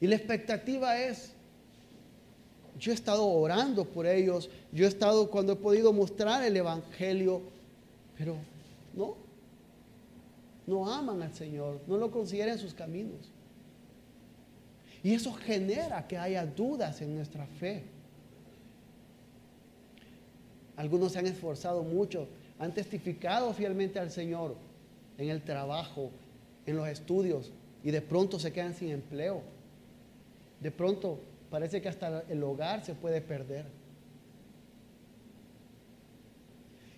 Y 0.00 0.06
la 0.06 0.14
expectativa 0.14 0.98
es 0.98 1.34
yo 2.78 2.90
he 2.90 2.94
estado 2.94 3.26
orando 3.26 3.84
por 3.84 4.06
ellos, 4.06 4.48
yo 4.72 4.84
he 4.84 4.88
estado 4.88 5.30
cuando 5.30 5.52
he 5.52 5.56
podido 5.56 5.92
mostrar 5.92 6.42
el 6.44 6.56
Evangelio, 6.56 7.42
pero 8.16 8.36
no, 8.94 9.16
no 10.66 10.92
aman 10.92 11.22
al 11.22 11.34
Señor, 11.34 11.80
no 11.86 11.96
lo 11.96 12.10
consideran 12.10 12.58
sus 12.58 12.74
caminos. 12.74 13.30
Y 15.02 15.14
eso 15.14 15.32
genera 15.32 16.06
que 16.06 16.16
haya 16.16 16.46
dudas 16.46 17.00
en 17.02 17.16
nuestra 17.16 17.46
fe. 17.46 17.82
Algunos 20.76 21.12
se 21.12 21.18
han 21.18 21.26
esforzado 21.26 21.82
mucho, 21.82 22.28
han 22.58 22.72
testificado 22.72 23.52
fielmente 23.52 23.98
al 23.98 24.10
Señor 24.10 24.56
en 25.18 25.28
el 25.28 25.42
trabajo, 25.42 26.10
en 26.66 26.76
los 26.76 26.88
estudios, 26.88 27.50
y 27.84 27.90
de 27.90 28.00
pronto 28.00 28.38
se 28.38 28.52
quedan 28.52 28.74
sin 28.74 28.90
empleo. 28.90 29.42
De 30.60 30.70
pronto 30.70 31.18
Parece 31.52 31.82
que 31.82 31.90
hasta 31.90 32.24
el 32.30 32.42
hogar 32.42 32.82
se 32.82 32.94
puede 32.94 33.20
perder. 33.20 33.66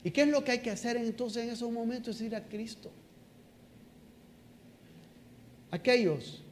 ¿Y 0.04 0.12
qué 0.12 0.22
es 0.22 0.28
lo 0.28 0.44
que 0.44 0.52
hay 0.52 0.60
que 0.60 0.70
hacer 0.70 0.96
entonces 0.96 1.42
en 1.42 1.50
esos 1.50 1.72
momentos? 1.72 2.14
Es 2.14 2.22
ir 2.22 2.36
a 2.36 2.44
Cristo. 2.44 2.92
Aquellos 5.72 6.44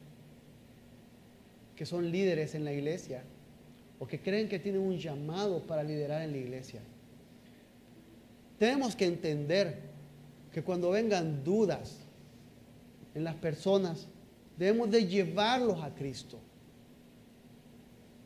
que 1.76 1.86
son 1.86 2.10
líderes 2.10 2.56
en 2.56 2.64
la 2.64 2.72
iglesia 2.72 3.22
o 4.00 4.06
que 4.08 4.18
creen 4.18 4.48
que 4.48 4.58
tienen 4.58 4.80
un 4.80 4.98
llamado 4.98 5.62
para 5.62 5.84
liderar 5.84 6.22
en 6.22 6.32
la 6.32 6.38
iglesia. 6.38 6.80
Tenemos 8.58 8.96
que 8.96 9.06
entender 9.06 9.78
que 10.52 10.64
cuando 10.64 10.90
vengan 10.90 11.44
dudas 11.44 11.98
en 13.14 13.22
las 13.22 13.36
personas, 13.36 14.08
debemos 14.58 14.90
de 14.90 15.06
llevarlos 15.06 15.80
a 15.84 15.94
Cristo. 15.94 16.40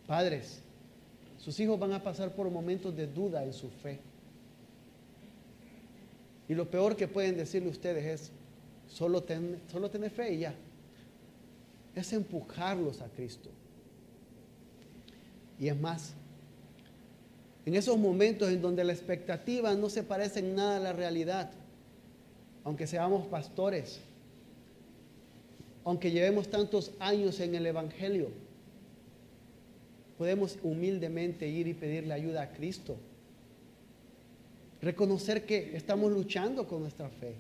Padres, 0.07 0.61
sus 1.39 1.59
hijos 1.61 1.79
van 1.79 1.93
a 1.93 2.03
pasar 2.03 2.35
por 2.35 2.51
momentos 2.51 2.97
de 2.97 3.07
duda 3.07 3.45
en 3.45 3.53
su 3.53 3.71
fe. 3.71 3.99
Y 6.49 6.55
lo 6.55 6.71
peor 6.71 6.97
que 6.97 7.09
pueden 7.09 7.37
decirle 7.37 7.69
ustedes 7.69 8.05
es, 8.05 8.33
solo 8.89 9.25
solo 9.71 9.91
tener 9.91 10.11
fe 10.11 10.35
y 10.35 10.39
ya. 10.39 10.55
Es 11.95 12.13
empujarlos 12.13 13.01
a 13.01 13.09
Cristo. 13.09 13.51
Y 15.59 15.69
es 15.69 15.81
más, 15.81 16.15
en 17.65 17.75
esos 17.75 17.99
momentos 17.99 18.49
en 18.49 18.63
donde 18.63 18.85
la 18.85 18.93
expectativa 18.93 19.75
no 19.75 19.89
se 19.89 20.05
parece 20.05 20.39
en 20.39 20.55
nada 20.55 20.77
a 20.77 20.81
la 20.81 20.93
realidad, 20.93 21.51
aunque 22.63 22.87
seamos 22.87 23.27
pastores, 23.27 24.01
aunque 25.85 26.11
llevemos 26.11 26.49
tantos 26.49 26.93
años 27.01 27.41
en 27.41 27.55
el 27.55 27.67
Evangelio, 27.67 28.29
podemos 30.17 30.59
humildemente 30.63 31.47
ir 31.49 31.67
y 31.67 31.75
pedirle 31.75 32.15
ayuda 32.15 32.43
a 32.43 32.53
Cristo. 32.53 32.97
Reconocer 34.81 35.45
que 35.45 35.77
estamos 35.77 36.11
luchando 36.11 36.67
con 36.67 36.83
nuestra 36.83 37.09
fe. 37.09 37.35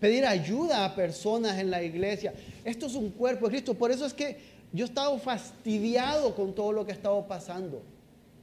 pedir 0.00 0.26
ayuda 0.26 0.84
a 0.84 0.94
personas 0.94 1.58
en 1.58 1.70
la 1.70 1.82
iglesia. 1.82 2.34
Esto 2.64 2.86
es 2.86 2.94
un 2.94 3.10
cuerpo 3.10 3.46
de 3.46 3.52
Cristo. 3.52 3.74
Por 3.74 3.90
eso 3.90 4.04
es 4.04 4.12
que 4.12 4.36
yo 4.72 4.84
he 4.84 4.88
estado 4.88 5.18
fastidiado 5.18 6.34
con 6.34 6.54
todo 6.54 6.70
lo 6.70 6.84
que 6.84 6.92
ha 6.92 6.94
estado 6.94 7.26
pasando 7.26 7.82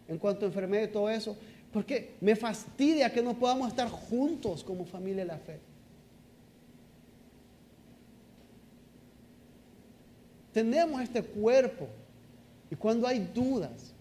en 0.08 0.18
cuanto 0.18 0.46
a 0.48 0.84
y 0.84 0.88
todo 0.88 1.10
eso. 1.10 1.38
Porque 1.72 2.16
me 2.22 2.36
fastidia 2.36 3.12
que 3.12 3.22
no 3.22 3.38
podamos 3.38 3.68
estar 3.68 3.90
juntos 3.90 4.64
como 4.64 4.86
familia 4.86 5.22
de 5.22 5.28
la 5.28 5.38
fe. 5.38 5.60
Tenemos 10.54 11.02
este 11.02 11.24
cuerpo 11.24 11.88
y 12.70 12.76
cuando 12.76 13.08
hay 13.08 13.32
dudas, 13.34 13.94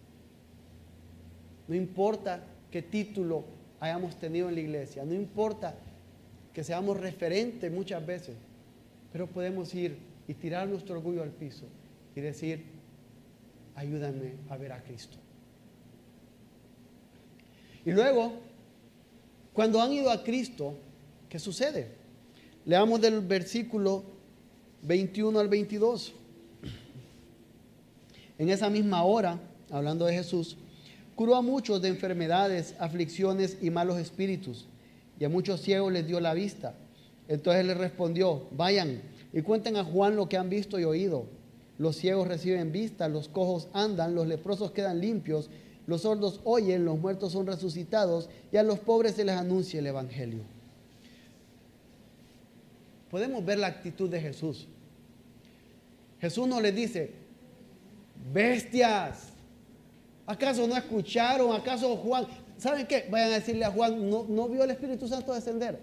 no 1.67 1.75
importa 1.75 2.45
qué 2.71 2.83
título 2.83 3.45
hayamos 3.81 4.17
tenido 4.17 4.49
en 4.49 4.55
la 4.55 4.61
iglesia, 4.61 5.05
no 5.05 5.15
importa 5.15 5.75
que 6.53 6.63
seamos 6.63 7.01
referentes 7.01 7.73
muchas 7.73 8.05
veces, 8.05 8.37
pero 9.13 9.27
podemos 9.27 9.75
ir 9.75 9.97
y 10.29 10.35
tirar 10.35 10.69
nuestro 10.69 10.97
orgullo 10.97 11.23
al 11.23 11.31
piso 11.31 11.65
y 12.15 12.21
decir, 12.21 12.65
ayúdame 13.75 14.35
a 14.51 14.57
ver 14.57 14.73
a 14.73 14.83
Cristo. 14.83 15.17
Y 17.85 17.93
luego, 17.93 18.33
cuando 19.53 19.81
han 19.81 19.93
ido 19.93 20.11
a 20.11 20.23
Cristo, 20.23 20.77
¿qué 21.29 21.39
sucede? 21.39 21.89
Leamos 22.65 23.01
del 23.01 23.21
versículo 23.21 24.05
21 24.83 25.39
al 25.41 25.49
22. 25.49 26.15
En 28.43 28.51
esa 28.51 28.69
misma 28.71 29.05
hora, 29.05 29.39
hablando 29.71 30.05
de 30.05 30.15
Jesús, 30.15 30.57
curó 31.15 31.37
a 31.37 31.43
muchos 31.43 31.81
de 31.81 31.87
enfermedades, 31.87 32.75
aflicciones 32.81 33.57
y 33.63 33.71
malos 33.71 33.99
espíritus, 33.99 34.67
y 35.21 35.25
a 35.25 35.29
muchos 35.29 35.61
ciegos 35.61 35.93
les 35.93 36.09
dio 36.09 36.19
la 36.19 36.35
vista. 36.35 36.75
Entonces 37.29 37.65
le 37.65 37.75
respondió, 37.75 38.49
vayan 38.51 39.01
y 39.33 39.43
cuenten 39.43 39.77
a 39.77 39.85
Juan 39.85 40.17
lo 40.17 40.29
que 40.29 40.39
han 40.39 40.51
visto 40.51 40.81
y 40.81 40.83
oído. 40.83 41.27
Los 41.79 41.95
ciegos 41.95 42.27
reciben 42.27 42.73
vista, 42.73 43.09
los 43.09 43.29
cojos 43.29 43.69
andan, 43.75 44.17
los 44.17 44.27
leprosos 44.27 44.73
quedan 44.73 45.01
limpios, 45.01 45.49
los 45.87 46.01
sordos 46.01 46.41
oyen, 46.43 46.85
los 46.85 46.99
muertos 46.99 47.31
son 47.31 47.47
resucitados 47.47 48.29
y 48.51 48.57
a 48.57 48.65
los 48.65 48.81
pobres 48.81 49.13
se 49.15 49.25
les 49.25 49.37
anuncia 49.37 49.79
el 49.79 49.87
Evangelio. 49.87 50.41
Podemos 53.09 53.45
ver 53.45 53.59
la 53.59 53.69
actitud 53.69 54.11
de 54.11 54.21
Jesús. 54.21 54.67
Jesús 56.21 56.49
no 56.49 56.61
les 56.61 56.75
dice, 56.75 57.22
bestias, 58.33 59.29
¿acaso 60.27 60.67
no 60.67 60.77
escucharon? 60.77 61.55
¿Acaso 61.55 61.97
Juan? 61.97 62.27
¿Saben 62.59 62.87
qué? 62.87 63.07
Vayan 63.11 63.33
a 63.33 63.35
decirle 63.35 63.65
a 63.65 63.71
Juan, 63.71 64.09
¿no, 64.09 64.25
no 64.29 64.49
vio 64.49 64.65
el 64.65 64.71
Espíritu 64.71 65.09
Santo 65.09 65.35
descender? 65.35 65.81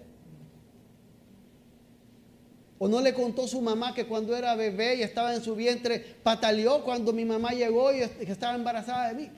¿O 2.78 2.88
no 2.88 3.00
le 3.02 3.12
contó 3.12 3.46
su 3.46 3.60
mamá 3.60 3.94
que 3.94 4.06
cuando 4.06 4.34
era 4.34 4.54
bebé 4.54 4.96
y 4.96 5.02
estaba 5.02 5.34
en 5.34 5.42
su 5.42 5.54
vientre, 5.54 6.16
pataleó 6.22 6.82
cuando 6.82 7.12
mi 7.12 7.26
mamá 7.26 7.50
llegó 7.50 7.92
y 7.92 8.00
estaba 8.00 8.54
embarazada 8.54 9.08
de 9.08 9.14
mí? 9.14 9.30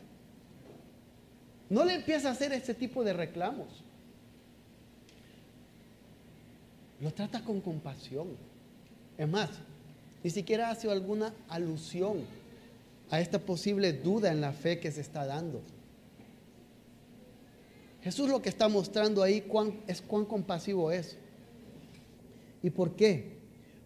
No 1.69 1.85
le 1.85 1.95
empieza 1.95 2.28
a 2.28 2.33
hacer 2.33 2.52
ese 2.52 2.73
tipo 2.75 3.02
de 3.02 3.12
reclamos. 3.12 3.66
Lo 7.00 7.12
trata 7.12 7.42
con 7.42 7.61
compasión. 7.61 8.28
Es 9.19 9.28
más, 9.28 9.50
ni 10.23 10.31
siquiera 10.31 10.71
hace 10.71 10.88
alguna 10.88 11.35
alusión 11.49 12.19
a 13.12 13.21
esta 13.21 13.38
posible 13.38 13.92
duda 13.92 14.33
en 14.33 14.40
la 14.40 14.52
fe 14.52 14.81
que 14.81 14.90
se 14.90 15.02
está 15.02 15.26
dando. 15.26 15.61
Jesús 18.00 18.31
lo 18.31 18.40
que 18.40 18.49
está 18.49 18.69
mostrando 18.69 19.23
ahí 19.23 19.45
es 19.87 20.00
cuán 20.00 20.25
compasivo 20.25 20.90
es. 20.90 21.19
¿Y 22.62 22.71
por 22.71 22.97
qué? 22.97 23.37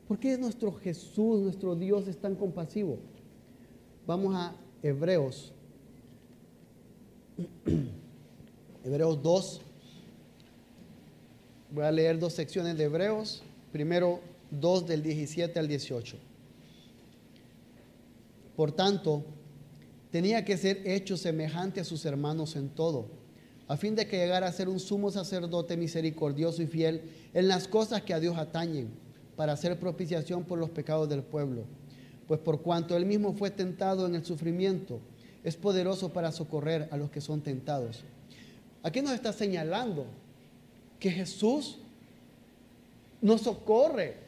¿Por 0.06 0.21
qué 0.21 0.38
nuestro 0.38 0.73
Jesús, 0.73 1.40
nuestro 1.40 1.75
Dios 1.75 2.06
es 2.06 2.17
tan 2.17 2.36
compasivo? 2.36 2.99
Vamos 4.06 4.36
a 4.36 4.54
Hebreos 4.80 5.52
Hebreos 8.84 9.21
2. 9.21 9.60
Voy 11.73 11.84
a 11.84 11.91
leer 11.91 12.19
dos 12.21 12.32
secciones 12.32 12.78
de 12.78 12.84
Hebreos. 12.84 13.43
Primero 13.73 14.21
2 14.52 14.86
del 14.86 15.02
17 15.02 15.58
al 15.58 15.67
18. 15.67 16.17
Por 18.56 18.73
tanto, 18.73 19.25
tenía 20.10 20.45
que 20.45 20.56
ser 20.56 20.82
hecho 20.86 21.16
semejante 21.16 21.80
a 21.80 21.84
sus 21.84 22.04
hermanos 22.04 22.56
en 22.56 22.71
todo, 22.71 23.08
a 23.69 23.76
fin 23.76 23.95
de 23.95 24.06
que 24.06 24.16
llegara 24.16 24.47
a 24.47 24.52
ser 24.52 24.69
un 24.69 24.80
sumo 24.80 25.10
sacerdote 25.10 25.76
misericordioso 25.76 26.62
y 26.62 26.66
fiel 26.66 27.02
en 27.34 27.49
las 27.49 27.69
cosas 27.69 28.02
que 28.02 28.14
a 28.14 28.21
Dios 28.21 28.38
atañen, 28.38 28.88
para 29.36 29.52
hacer 29.52 29.78
propiciación 29.78 30.45
por 30.45 30.58
los 30.58 30.71
pecados 30.71 31.08
del 31.08 31.23
pueblo. 31.23 31.64
Pues 32.26 32.40
por 32.40 32.62
cuanto 32.62 32.97
él 32.97 33.04
mismo 33.06 33.34
fue 33.34 33.50
tentado 33.50 34.06
en 34.06 34.14
el 34.14 34.25
sufrimiento, 34.25 35.00
es 35.45 35.56
poderoso 35.56 36.12
para 36.12 36.32
socorrer 36.32 36.88
a 36.90 36.97
los 36.97 37.10
que 37.10 37.21
son 37.21 37.42
tentados. 37.42 38.02
Aquí 38.82 39.02
nos 39.02 39.12
está 39.12 39.32
señalando 39.32 40.06
que 40.99 41.10
Jesús 41.10 41.78
nos 43.21 43.42
socorre. 43.42 44.25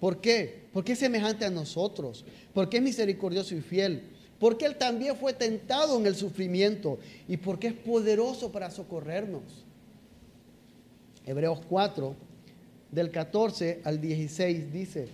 ¿Por 0.00 0.20
qué? 0.20 0.64
Porque 0.72 0.92
es 0.92 0.98
semejante 0.98 1.44
a 1.44 1.50
nosotros, 1.50 2.24
porque 2.54 2.78
es 2.78 2.82
misericordioso 2.82 3.54
y 3.54 3.60
fiel, 3.60 4.02
porque 4.38 4.64
Él 4.64 4.76
también 4.76 5.14
fue 5.14 5.34
tentado 5.34 5.98
en 5.98 6.06
el 6.06 6.16
sufrimiento 6.16 6.98
y 7.28 7.36
porque 7.36 7.68
es 7.68 7.74
poderoso 7.74 8.50
para 8.50 8.70
socorrernos. 8.70 9.42
Hebreos 11.26 11.60
4, 11.68 12.14
del 12.90 13.10
14 13.10 13.82
al 13.84 14.00
16 14.00 14.72
dice, 14.72 15.08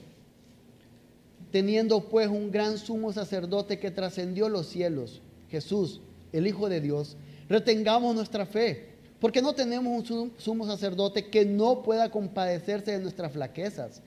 teniendo 1.51 2.09
pues 2.09 2.29
un 2.29 2.51
gran 2.51 2.79
sumo 2.79 3.13
sacerdote 3.13 3.79
que 3.79 3.91
trascendió 3.91 4.49
los 4.49 4.69
cielos, 4.69 5.21
Jesús, 5.51 6.01
el 6.33 6.47
Hijo 6.47 6.69
de 6.69 6.81
Dios, 6.81 7.17
retengamos 7.49 8.15
nuestra 8.15 8.47
fe, 8.47 8.91
porque 9.21 9.43
no 9.43 9.55
tenemos 9.55 10.11
un 10.11 10.33
sumo 10.37 10.67
sacerdote 10.67 11.29
que 11.29 11.45
no 11.45 11.83
pueda 11.83 12.11
compadecerse 12.11 12.93
de 12.93 12.99
nuestras 12.99 13.33
flaquezas, 13.33 14.03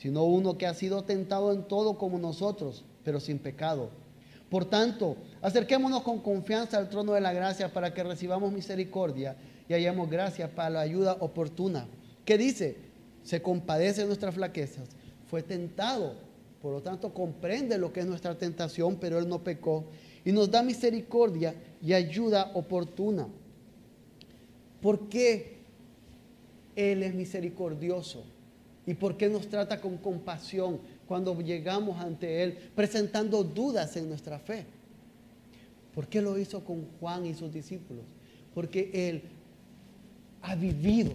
sino 0.00 0.24
uno 0.24 0.56
que 0.56 0.66
ha 0.66 0.72
sido 0.72 1.04
tentado 1.04 1.52
en 1.52 1.64
todo 1.64 1.98
como 1.98 2.18
nosotros, 2.18 2.86
pero 3.04 3.20
sin 3.20 3.38
pecado. 3.38 3.90
Por 4.48 4.64
tanto, 4.64 5.18
acerquémonos 5.42 6.02
con 6.02 6.20
confianza 6.20 6.78
al 6.78 6.88
trono 6.88 7.12
de 7.12 7.20
la 7.20 7.34
gracia 7.34 7.70
para 7.70 7.92
que 7.92 8.02
recibamos 8.02 8.50
misericordia 8.50 9.36
y 9.68 9.74
hallemos 9.74 10.08
gracia 10.08 10.54
para 10.54 10.70
la 10.70 10.80
ayuda 10.80 11.18
oportuna. 11.20 11.86
¿Qué 12.24 12.38
dice? 12.38 12.78
Se 13.24 13.42
compadece 13.42 14.00
de 14.00 14.06
nuestras 14.06 14.34
flaquezas. 14.34 14.88
Fue 15.26 15.42
tentado, 15.42 16.14
por 16.62 16.72
lo 16.72 16.80
tanto 16.80 17.12
comprende 17.12 17.76
lo 17.76 17.92
que 17.92 18.00
es 18.00 18.06
nuestra 18.06 18.38
tentación, 18.38 18.96
pero 18.96 19.18
él 19.18 19.28
no 19.28 19.44
pecó 19.44 19.84
y 20.24 20.32
nos 20.32 20.50
da 20.50 20.62
misericordia 20.62 21.54
y 21.82 21.92
ayuda 21.92 22.52
oportuna. 22.54 23.28
¿Por 24.80 25.10
qué 25.10 25.58
Él 26.74 27.02
es 27.02 27.14
misericordioso? 27.14 28.24
¿Y 28.86 28.94
por 28.94 29.16
qué 29.16 29.28
nos 29.28 29.48
trata 29.48 29.80
con 29.80 29.98
compasión 29.98 30.80
cuando 31.06 31.38
llegamos 31.40 32.00
ante 32.00 32.42
Él 32.42 32.58
presentando 32.74 33.44
dudas 33.44 33.96
en 33.96 34.08
nuestra 34.08 34.38
fe? 34.38 34.64
¿Por 35.94 36.06
qué 36.06 36.22
lo 36.22 36.38
hizo 36.38 36.64
con 36.64 36.86
Juan 36.98 37.26
y 37.26 37.34
sus 37.34 37.52
discípulos? 37.52 38.04
Porque 38.54 38.90
Él 38.92 39.22
ha 40.42 40.54
vivido 40.54 41.12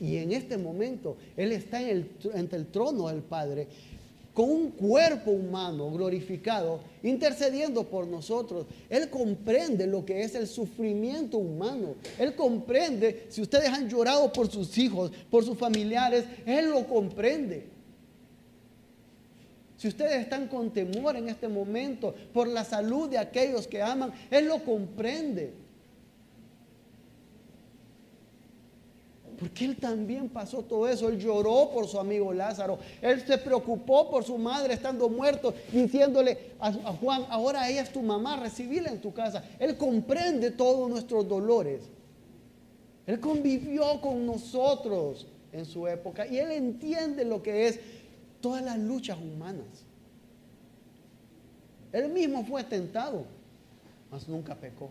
y, 0.00 0.16
en 0.16 0.32
este 0.32 0.56
momento 0.56 1.16
Él 1.36 1.52
está 1.52 1.82
en 1.82 2.08
ante 2.34 2.56
el 2.56 2.66
trono 2.66 3.08
del 3.08 3.22
Padre 3.22 3.68
con 4.36 4.50
un 4.50 4.70
cuerpo 4.70 5.30
humano 5.30 5.90
glorificado, 5.90 6.80
intercediendo 7.02 7.84
por 7.84 8.06
nosotros. 8.06 8.66
Él 8.90 9.08
comprende 9.08 9.86
lo 9.86 10.04
que 10.04 10.20
es 10.20 10.34
el 10.34 10.46
sufrimiento 10.46 11.38
humano. 11.38 11.94
Él 12.18 12.34
comprende, 12.34 13.28
si 13.30 13.40
ustedes 13.40 13.70
han 13.70 13.88
llorado 13.88 14.30
por 14.30 14.50
sus 14.50 14.76
hijos, 14.76 15.10
por 15.30 15.42
sus 15.42 15.56
familiares, 15.56 16.26
Él 16.44 16.68
lo 16.68 16.86
comprende. 16.86 17.66
Si 19.78 19.88
ustedes 19.88 20.20
están 20.20 20.48
con 20.48 20.70
temor 20.70 21.16
en 21.16 21.30
este 21.30 21.48
momento 21.48 22.14
por 22.34 22.46
la 22.46 22.62
salud 22.62 23.08
de 23.08 23.16
aquellos 23.16 23.66
que 23.66 23.80
aman, 23.80 24.12
Él 24.30 24.48
lo 24.48 24.62
comprende. 24.62 25.54
Porque 29.38 29.66
él 29.66 29.76
también 29.76 30.28
pasó 30.28 30.62
todo 30.62 30.88
eso. 30.88 31.08
Él 31.08 31.18
lloró 31.18 31.70
por 31.72 31.86
su 31.86 31.98
amigo 31.98 32.32
Lázaro. 32.32 32.78
Él 33.02 33.22
se 33.26 33.36
preocupó 33.38 34.10
por 34.10 34.24
su 34.24 34.38
madre 34.38 34.74
estando 34.74 35.08
muerto, 35.08 35.54
diciéndole 35.70 36.52
a, 36.58 36.72
Juan, 36.72 37.26
ahora 37.28 37.68
ella 37.68 37.82
es 37.82 37.92
tu 37.92 38.02
mamá, 38.02 38.36
recibíla 38.36 38.90
en 38.90 39.00
tu 39.00 39.12
casa. 39.12 39.44
Él 39.58 39.76
comprende 39.76 40.50
todos 40.50 40.88
nuestros 40.88 41.28
dolores. 41.28 41.82
Él 43.06 43.20
convivió 43.20 44.00
con 44.00 44.24
nosotros 44.26 45.26
en 45.52 45.64
su 45.64 45.86
época 45.86 46.26
y 46.26 46.38
él 46.38 46.50
entiende 46.50 47.24
lo 47.24 47.42
que 47.42 47.68
es 47.68 47.80
todas 48.40 48.62
las 48.62 48.78
luchas 48.78 49.18
humanas. 49.18 49.84
Él 51.92 52.10
mismo 52.10 52.44
fue 52.44 52.64
tentado, 52.64 53.24
mas 54.10 54.28
nunca 54.28 54.54
pecó. 54.54 54.90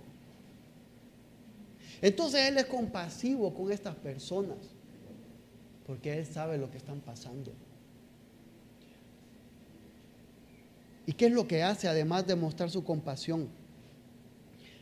Entonces 2.01 2.47
Él 2.47 2.57
es 2.57 2.65
compasivo 2.65 3.53
con 3.53 3.71
estas 3.71 3.95
personas. 3.95 4.57
porque 5.85 6.17
Él 6.17 6.25
sabe 6.25 6.57
lo 6.57 6.71
que 6.71 6.77
están 6.77 6.99
pasando. 6.99 7.51
¿Y 11.05 11.13
qué 11.13 11.27
es 11.27 11.31
lo 11.31 11.47
que 11.47 11.61
hace 11.61 11.87
además 11.87 12.25
de 12.25 12.35
mostrar 12.35 12.71
su 12.71 12.83
compasión? 12.83 13.47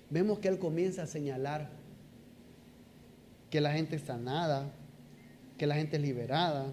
Vemos 0.10 0.39
que 0.39 0.47
Él 0.47 0.60
comienza 0.60 1.04
a 1.04 1.08
señalar 1.08 1.69
que 3.49 3.60
la 3.60 3.73
gente 3.73 3.97
es 3.97 4.04
sanada, 4.04 4.71
que 5.58 5.67
la 5.67 5.76
gente 5.76 5.97
es 5.97 6.02
liberada, 6.02 6.67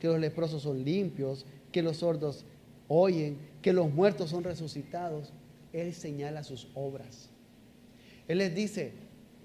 que 0.00 0.08
los 0.08 0.18
leprosos 0.18 0.62
son 0.62 0.84
limpios, 0.84 1.46
que 1.70 1.82
los 1.82 1.98
sordos 1.98 2.44
oyen, 2.88 3.38
que 3.62 3.72
los 3.72 3.90
muertos 3.90 4.30
son 4.30 4.44
resucitados. 4.44 5.32
Él 5.72 5.94
señala 5.94 6.42
sus 6.42 6.68
obras. 6.74 7.30
Él 8.28 8.38
les 8.38 8.54
dice, 8.54 8.92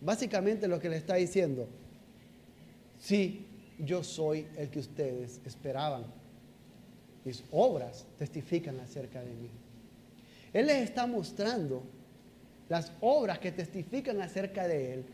básicamente 0.02 0.68
lo 0.68 0.80
que 0.80 0.90
le 0.90 0.98
está 0.98 1.16
diciendo, 1.16 1.68
sí, 3.00 3.48
yo 3.80 4.04
soy 4.04 4.48
el 4.58 4.70
que 4.70 4.80
ustedes 4.80 5.40
esperaban. 5.46 6.04
Mis 7.24 7.44
obras 7.52 8.06
testifican 8.18 8.80
acerca 8.80 9.22
de 9.22 9.34
mí. 9.34 9.50
Él 10.54 10.68
les 10.68 10.84
está 10.84 11.06
mostrando 11.08 11.84
las 12.68 12.92
obras 13.00 13.40
que 13.40 13.52
testifican 13.52 14.22
acerca 14.22 14.68
de 14.68 14.94
Él 14.94 15.06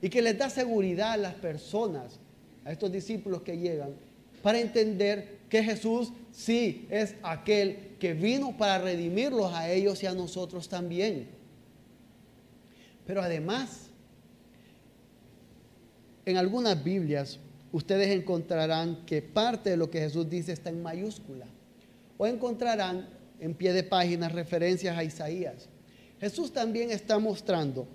y 0.00 0.08
que 0.08 0.20
les 0.20 0.36
da 0.36 0.50
seguridad 0.50 1.12
a 1.12 1.16
las 1.16 1.34
personas, 1.34 2.18
a 2.64 2.72
estos 2.72 2.92
discípulos 2.92 3.42
que 3.42 3.56
llegan, 3.56 3.94
para 4.42 4.60
entender 4.60 5.38
que 5.48 5.62
Jesús 5.62 6.12
sí 6.32 6.86
es 6.90 7.14
aquel 7.22 7.96
que 7.98 8.14
vino 8.14 8.56
para 8.56 8.78
redimirlos 8.78 9.52
a 9.54 9.70
ellos 9.70 10.02
y 10.02 10.06
a 10.06 10.14
nosotros 10.14 10.68
también. 10.68 11.28
Pero 13.06 13.22
además, 13.22 13.91
en 16.24 16.36
algunas 16.36 16.82
Biblias 16.82 17.38
ustedes 17.72 18.08
encontrarán 18.08 19.04
que 19.06 19.22
parte 19.22 19.70
de 19.70 19.76
lo 19.76 19.90
que 19.90 20.00
Jesús 20.00 20.28
dice 20.28 20.52
está 20.52 20.70
en 20.70 20.82
mayúscula. 20.82 21.46
O 22.18 22.26
encontrarán 22.26 23.08
en 23.40 23.54
pie 23.54 23.72
de 23.72 23.82
página 23.82 24.28
referencias 24.28 24.96
a 24.96 25.02
Isaías. 25.02 25.68
Jesús 26.20 26.52
también 26.52 26.90
está 26.90 27.18
mostrando 27.18 27.88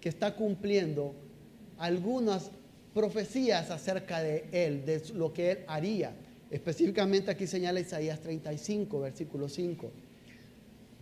que 0.00 0.10
está 0.10 0.34
cumpliendo 0.34 1.14
algunas 1.78 2.50
profecías 2.92 3.70
acerca 3.70 4.20
de 4.20 4.44
él, 4.52 4.84
de 4.84 5.02
lo 5.14 5.32
que 5.32 5.52
él 5.52 5.58
haría. 5.66 6.14
Específicamente 6.50 7.30
aquí 7.30 7.46
señala 7.46 7.80
Isaías 7.80 8.20
35, 8.20 9.00
versículo 9.00 9.48
5. 9.48 9.90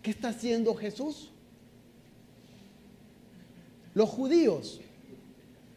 ¿Qué 0.03 0.11
está 0.11 0.29
haciendo 0.29 0.75
Jesús? 0.75 1.31
Los 3.95 4.09
judíos 4.09 4.81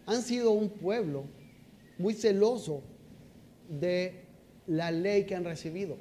han 0.06 0.22
sido 0.22 0.52
un 0.52 0.70
pueblo 0.70 1.24
muy 1.98 2.14
celoso 2.14 2.82
de 3.70 4.26
la 4.68 4.92
ley 4.92 5.26
que 5.26 5.36
han 5.36 5.44
recibido. 5.44 5.98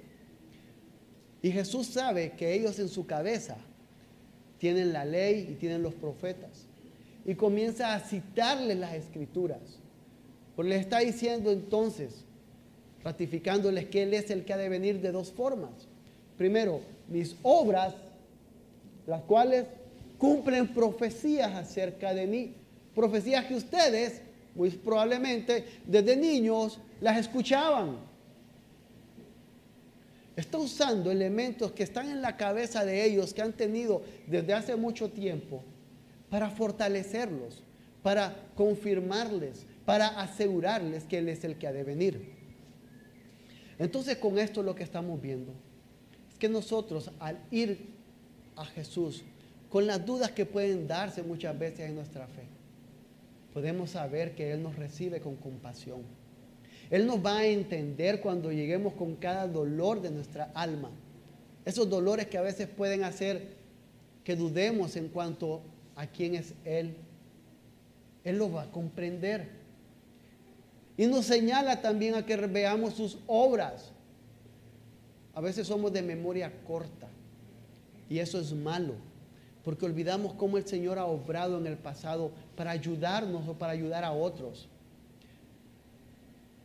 Y 1.42 1.50
Jesús 1.50 1.86
sabe 1.86 2.32
que 2.32 2.54
ellos 2.54 2.78
en 2.78 2.88
su 2.88 3.06
cabeza 3.06 3.56
tienen 4.58 4.92
la 4.92 5.04
ley 5.04 5.48
y 5.50 5.54
tienen 5.54 5.82
los 5.82 5.94
profetas. 5.94 6.66
Y 7.26 7.34
comienza 7.34 7.94
a 7.94 8.00
citarles 8.00 8.78
las 8.78 8.94
escrituras. 8.94 9.60
Pues 10.56 10.68
les 10.68 10.80
está 10.80 11.00
diciendo 11.00 11.50
entonces, 11.50 12.24
ratificándoles 13.02 13.86
que 13.86 14.04
Él 14.04 14.14
es 14.14 14.30
el 14.30 14.44
que 14.44 14.52
ha 14.52 14.56
de 14.56 14.68
venir 14.68 15.00
de 15.00 15.12
dos 15.12 15.32
formas. 15.32 15.88
Primero, 16.38 16.80
mis 17.08 17.36
obras, 17.42 17.94
las 19.06 19.22
cuales 19.22 19.66
cumplen 20.18 20.72
profecías 20.72 21.54
acerca 21.54 22.14
de 22.14 22.26
mí. 22.26 22.54
Profecías 22.94 23.44
que 23.46 23.54
ustedes 23.54 24.20
muy 24.54 24.70
probablemente 24.70 25.64
desde 25.86 26.16
niños 26.16 26.78
las 27.00 27.18
escuchaban. 27.18 27.96
Está 30.36 30.58
usando 30.58 31.10
elementos 31.10 31.72
que 31.72 31.84
están 31.84 32.08
en 32.10 32.20
la 32.20 32.36
cabeza 32.36 32.84
de 32.84 33.04
ellos, 33.04 33.32
que 33.34 33.42
han 33.42 33.52
tenido 33.52 34.02
desde 34.26 34.52
hace 34.52 34.76
mucho 34.76 35.10
tiempo, 35.10 35.62
para 36.28 36.50
fortalecerlos, 36.50 37.62
para 38.02 38.34
confirmarles, 38.56 39.64
para 39.84 40.08
asegurarles 40.20 41.04
que 41.04 41.18
Él 41.18 41.28
es 41.28 41.44
el 41.44 41.56
que 41.56 41.68
ha 41.68 41.72
de 41.72 41.84
venir. 41.84 42.32
Entonces 43.78 44.16
con 44.16 44.38
esto 44.38 44.62
lo 44.62 44.74
que 44.74 44.82
estamos 44.82 45.20
viendo 45.20 45.52
es 46.30 46.38
que 46.38 46.48
nosotros 46.48 47.10
al 47.20 47.38
ir 47.50 47.94
a 48.56 48.64
Jesús, 48.64 49.22
con 49.68 49.86
las 49.86 50.04
dudas 50.04 50.30
que 50.32 50.46
pueden 50.46 50.86
darse 50.86 51.22
muchas 51.22 51.56
veces 51.58 51.80
en 51.88 51.96
nuestra 51.96 52.26
fe, 52.26 52.53
podemos 53.54 53.90
saber 53.90 54.34
que 54.34 54.52
Él 54.52 54.62
nos 54.62 54.76
recibe 54.76 55.20
con 55.20 55.36
compasión. 55.36 56.02
Él 56.90 57.06
nos 57.06 57.24
va 57.24 57.38
a 57.38 57.46
entender 57.46 58.20
cuando 58.20 58.52
lleguemos 58.52 58.92
con 58.94 59.14
cada 59.14 59.46
dolor 59.46 60.02
de 60.02 60.10
nuestra 60.10 60.50
alma. 60.54 60.90
Esos 61.64 61.88
dolores 61.88 62.26
que 62.26 62.36
a 62.36 62.42
veces 62.42 62.68
pueden 62.68 63.04
hacer 63.04 63.54
que 64.24 64.36
dudemos 64.36 64.96
en 64.96 65.08
cuanto 65.08 65.62
a 65.94 66.06
quién 66.06 66.34
es 66.34 66.52
Él. 66.64 66.96
Él 68.24 68.38
lo 68.38 68.50
va 68.52 68.64
a 68.64 68.70
comprender. 68.70 69.48
Y 70.96 71.06
nos 71.06 71.24
señala 71.24 71.80
también 71.80 72.16
a 72.16 72.26
que 72.26 72.36
veamos 72.36 72.94
sus 72.94 73.18
obras. 73.28 73.92
A 75.32 75.40
veces 75.40 75.66
somos 75.66 75.92
de 75.92 76.02
memoria 76.02 76.52
corta 76.66 77.08
y 78.10 78.18
eso 78.18 78.38
es 78.38 78.52
malo 78.52 78.94
porque 79.64 79.86
olvidamos 79.86 80.34
cómo 80.34 80.58
el 80.58 80.66
Señor 80.66 80.98
ha 80.98 81.06
obrado 81.06 81.58
en 81.58 81.66
el 81.66 81.78
pasado 81.78 82.30
para 82.56 82.70
ayudarnos 82.70 83.48
o 83.48 83.54
para 83.54 83.72
ayudar 83.72 84.04
a 84.04 84.12
otros. 84.12 84.68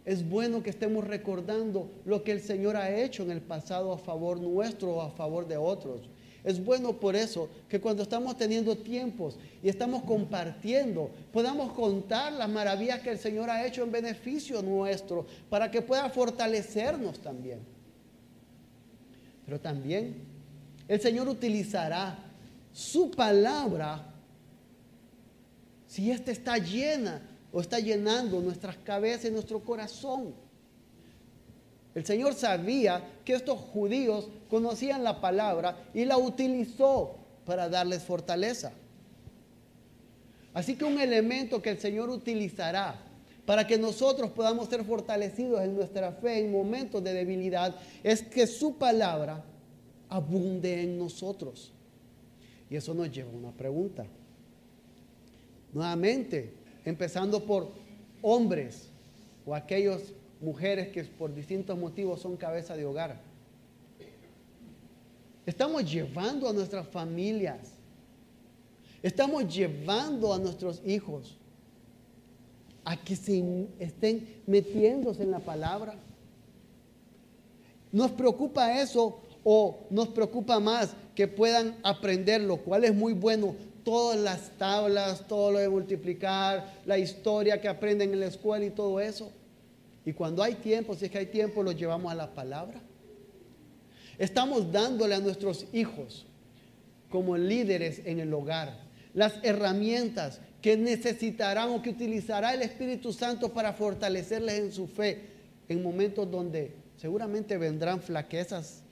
Es 0.06 0.28
bueno 0.28 0.64
que 0.64 0.70
estemos 0.70 1.06
recordando 1.06 1.92
lo 2.06 2.24
que 2.24 2.32
el 2.32 2.42
Señor 2.42 2.78
ha 2.78 2.96
hecho 2.96 3.24
en 3.24 3.32
el 3.32 3.42
pasado 3.42 3.92
a 3.92 3.98
favor 3.98 4.40
nuestro 4.40 4.96
o 4.96 5.02
a 5.02 5.12
favor 5.12 5.48
de 5.48 5.58
otros. 5.58 6.10
Es 6.44 6.64
bueno 6.64 6.94
por 6.94 7.16
eso 7.16 7.50
que 7.68 7.82
cuando 7.82 8.04
estamos 8.04 8.38
teniendo 8.38 8.78
tiempos 8.78 9.38
y 9.62 9.68
estamos 9.68 10.04
compartiendo, 10.04 11.12
podamos 11.34 11.74
contar 11.74 12.32
las 12.34 12.50
maravillas 12.50 13.02
que 13.02 13.12
el 13.12 13.20
Señor 13.20 13.50
ha 13.50 13.66
hecho 13.66 13.84
en 13.84 13.92
beneficio 13.92 14.62
nuestro, 14.62 15.26
para 15.50 15.70
que 15.70 15.82
pueda 15.82 16.10
fortalecernos 16.10 17.20
también. 17.20 17.60
Pero 19.46 19.60
también 19.60 20.16
el 20.88 21.02
Señor 21.02 21.28
utilizará 21.28 22.18
su 22.72 23.12
palabra, 23.12 24.09
si 25.90 26.12
ésta 26.12 26.32
está 26.32 26.60
llena 26.60 27.20
o 27.52 27.60
está 27.60 27.80
llenando 27.80 28.40
nuestras 28.40 28.78
cabezas 28.78 29.26
y 29.26 29.32
nuestro 29.32 29.60
corazón. 29.60 30.36
El 31.96 32.06
Señor 32.06 32.36
sabía 32.36 33.04
que 33.26 33.34
estos 33.34 33.60
judíos 33.60 34.30
conocían 34.52 35.04
la 35.04 35.20
palabra 35.20 35.90
y 35.96 36.06
la 36.06 36.20
utilizó 36.20 37.16
para 37.44 37.68
darles 37.68 38.04
fortaleza. 38.04 38.72
Así 40.54 40.76
que 40.76 40.86
un 40.86 41.00
elemento 41.00 41.60
que 41.60 41.72
el 41.72 41.80
Señor 41.80 42.12
utilizará 42.12 42.96
para 43.48 43.66
que 43.66 43.80
nosotros 43.80 44.30
podamos 44.30 44.70
ser 44.70 44.84
fortalecidos 44.84 45.62
en 45.62 45.76
nuestra 45.76 46.12
fe 46.12 46.38
en 46.38 46.52
momentos 46.52 47.04
de 47.04 47.14
debilidad 47.14 47.76
es 48.04 48.22
que 48.22 48.46
su 48.46 48.78
palabra 48.78 49.44
abunde 50.08 50.84
en 50.84 51.00
nosotros. 51.00 51.74
Y 52.70 52.76
eso 52.76 52.94
nos 52.94 53.12
lleva 53.12 53.32
a 53.32 53.36
una 53.36 53.52
pregunta. 53.52 54.06
Nuevamente, 55.74 56.54
empezando 56.86 57.44
por 57.46 57.72
hombres 58.22 58.90
o 59.46 59.54
aquellas 59.54 60.02
mujeres 60.42 60.90
que 60.90 61.04
por 61.04 61.34
distintos 61.34 61.78
motivos 61.78 62.22
son 62.22 62.38
cabeza 62.38 62.76
de 62.76 62.86
hogar. 62.86 63.20
Estamos 65.46 65.92
llevando 65.92 66.48
a 66.48 66.54
nuestras 66.54 66.88
familias, 66.88 67.74
estamos 69.02 69.54
llevando 69.54 70.34
a 70.34 70.38
nuestros 70.38 70.82
hijos 70.86 71.38
a 72.86 72.98
que 72.98 73.16
se 73.16 73.68
estén 73.80 74.42
metiéndose 74.46 75.24
en 75.24 75.32
la 75.32 75.40
palabra. 75.40 75.96
Nos 77.92 78.12
preocupa 78.12 78.80
eso 78.80 79.22
o 79.44 79.88
nos 79.90 80.10
preocupa 80.10 80.60
más 80.60 80.96
que 81.16 81.28
puedan 81.28 81.78
aprender, 81.84 82.42
lo 82.42 82.58
cual 82.58 82.84
es 82.84 82.94
muy 82.94 83.14
bueno, 83.14 83.56
todas 83.90 84.20
las 84.20 84.52
tablas, 84.60 85.28
todo 85.28 85.54
lo 85.54 85.58
de 85.58 85.68
multiplicar, 85.68 86.80
la 86.86 87.00
historia 87.00 87.60
que 87.60 87.68
aprenden 87.68 88.14
en 88.14 88.20
la 88.20 88.28
escuela 88.28 88.64
y 88.64 88.70
todo 88.70 89.00
eso. 89.00 89.32
Y 90.06 90.14
cuando 90.14 90.44
hay 90.44 90.54
tiempo, 90.54 90.94
si 90.94 91.06
es 91.06 91.12
que 91.12 91.18
hay 91.18 91.26
tiempo, 91.26 91.64
los 91.64 91.76
llevamos 91.76 92.12
a 92.12 92.14
la 92.14 92.32
palabra. 92.36 92.80
Estamos 94.20 94.72
dándole 94.72 95.16
a 95.16 95.20
nuestros 95.20 95.66
hijos 95.74 96.28
como 97.10 97.36
líderes 97.36 98.04
en 98.06 98.20
el 98.20 98.32
hogar 98.32 98.78
las 99.16 99.34
herramientas 99.42 100.40
que 100.62 100.78
necesitarán 100.78 101.72
o 101.72 101.82
que 101.82 101.90
utilizará 101.90 102.54
el 102.54 102.62
Espíritu 102.62 103.12
Santo 103.12 103.52
para 103.52 103.74
fortalecerles 103.74 104.60
en 104.60 104.72
su 104.72 104.86
fe 104.86 105.32
en 105.68 105.82
momentos 105.82 106.30
donde 106.30 106.76
seguramente 106.96 107.58
vendrán 107.58 108.02
flaquezas 108.02 108.84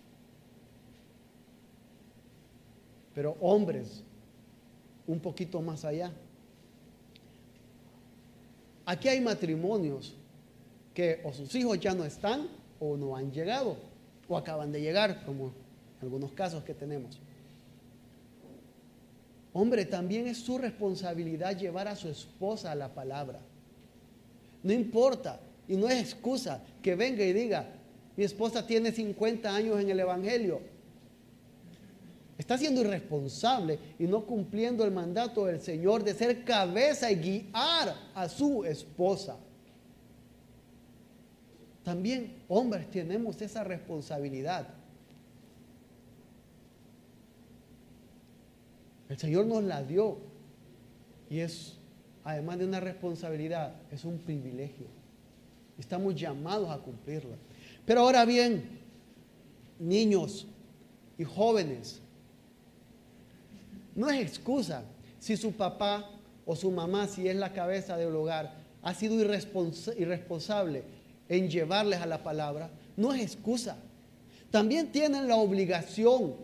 pero 3.13 3.37
hombres 3.41 4.01
un 5.07 5.19
poquito 5.19 5.61
más 5.61 5.85
allá. 5.85 6.11
Aquí 8.85 9.07
hay 9.07 9.19
matrimonios 9.19 10.13
que 10.93 11.21
o 11.23 11.33
sus 11.33 11.53
hijos 11.55 11.79
ya 11.79 11.93
no 11.93 12.05
están 12.05 12.47
o 12.79 12.95
no 12.95 13.15
han 13.15 13.31
llegado 13.31 13.77
o 14.27 14.37
acaban 14.37 14.71
de 14.71 14.81
llegar, 14.81 15.23
como 15.25 15.51
algunos 16.01 16.31
casos 16.33 16.63
que 16.63 16.73
tenemos. 16.73 17.19
Hombre, 19.53 19.85
también 19.85 20.27
es 20.27 20.37
su 20.37 20.57
responsabilidad 20.57 21.57
llevar 21.57 21.87
a 21.87 21.95
su 21.95 22.09
esposa 22.09 22.71
a 22.71 22.75
la 22.75 22.93
palabra. 22.93 23.39
No 24.63 24.73
importa, 24.73 25.39
y 25.67 25.75
no 25.75 25.89
es 25.89 25.99
excusa 25.99 26.61
que 26.81 26.95
venga 26.95 27.23
y 27.23 27.33
diga, 27.33 27.67
mi 28.15 28.23
esposa 28.23 28.65
tiene 28.65 28.91
50 28.91 29.53
años 29.53 29.79
en 29.79 29.89
el 29.89 29.99
Evangelio. 29.99 30.61
Está 32.37 32.57
siendo 32.57 32.81
irresponsable 32.81 33.79
y 33.97 34.03
no 34.05 34.25
cumpliendo 34.25 34.85
el 34.85 34.91
mandato 34.91 35.45
del 35.45 35.59
Señor 35.59 36.03
de 36.03 36.13
ser 36.13 36.43
cabeza 36.43 37.11
y 37.11 37.15
guiar 37.15 37.95
a 38.13 38.29
su 38.29 38.63
esposa. 38.63 39.37
También 41.83 42.35
hombres 42.47 42.91
tenemos 42.91 43.41
esa 43.41 43.63
responsabilidad. 43.63 44.67
El 49.09 49.17
Señor 49.17 49.45
nos 49.45 49.63
la 49.63 49.81
dio 49.81 50.17
y 51.29 51.39
es, 51.39 51.77
además 52.23 52.59
de 52.59 52.65
una 52.65 52.79
responsabilidad, 52.79 53.75
es 53.91 54.03
un 54.05 54.19
privilegio. 54.19 54.85
Estamos 55.79 56.13
llamados 56.13 56.69
a 56.69 56.77
cumplirla. 56.79 57.35
Pero 57.85 58.01
ahora 58.01 58.25
bien, 58.25 58.79
niños 59.79 60.45
y 61.17 61.23
jóvenes, 61.23 62.01
no 63.97 64.09
es 64.09 64.21
excusa 64.21 64.83
si 65.19 65.35
su 65.35 65.51
papá 65.51 66.09
o 66.45 66.55
su 66.55 66.71
mamá, 66.71 67.07
si 67.07 67.27
es 67.27 67.35
la 67.35 67.51
cabeza 67.51 67.97
del 67.97 68.15
hogar, 68.15 68.55
ha 68.81 68.93
sido 68.93 69.15
irresponsable 69.15 70.83
en 71.27 71.49
llevarles 71.49 71.99
a 71.99 72.05
la 72.05 72.23
palabra, 72.23 72.69
no 72.95 73.13
es 73.13 73.21
excusa. 73.21 73.75
También 74.51 74.91
tienen 74.91 75.27
la 75.27 75.35
obligación 75.35 76.35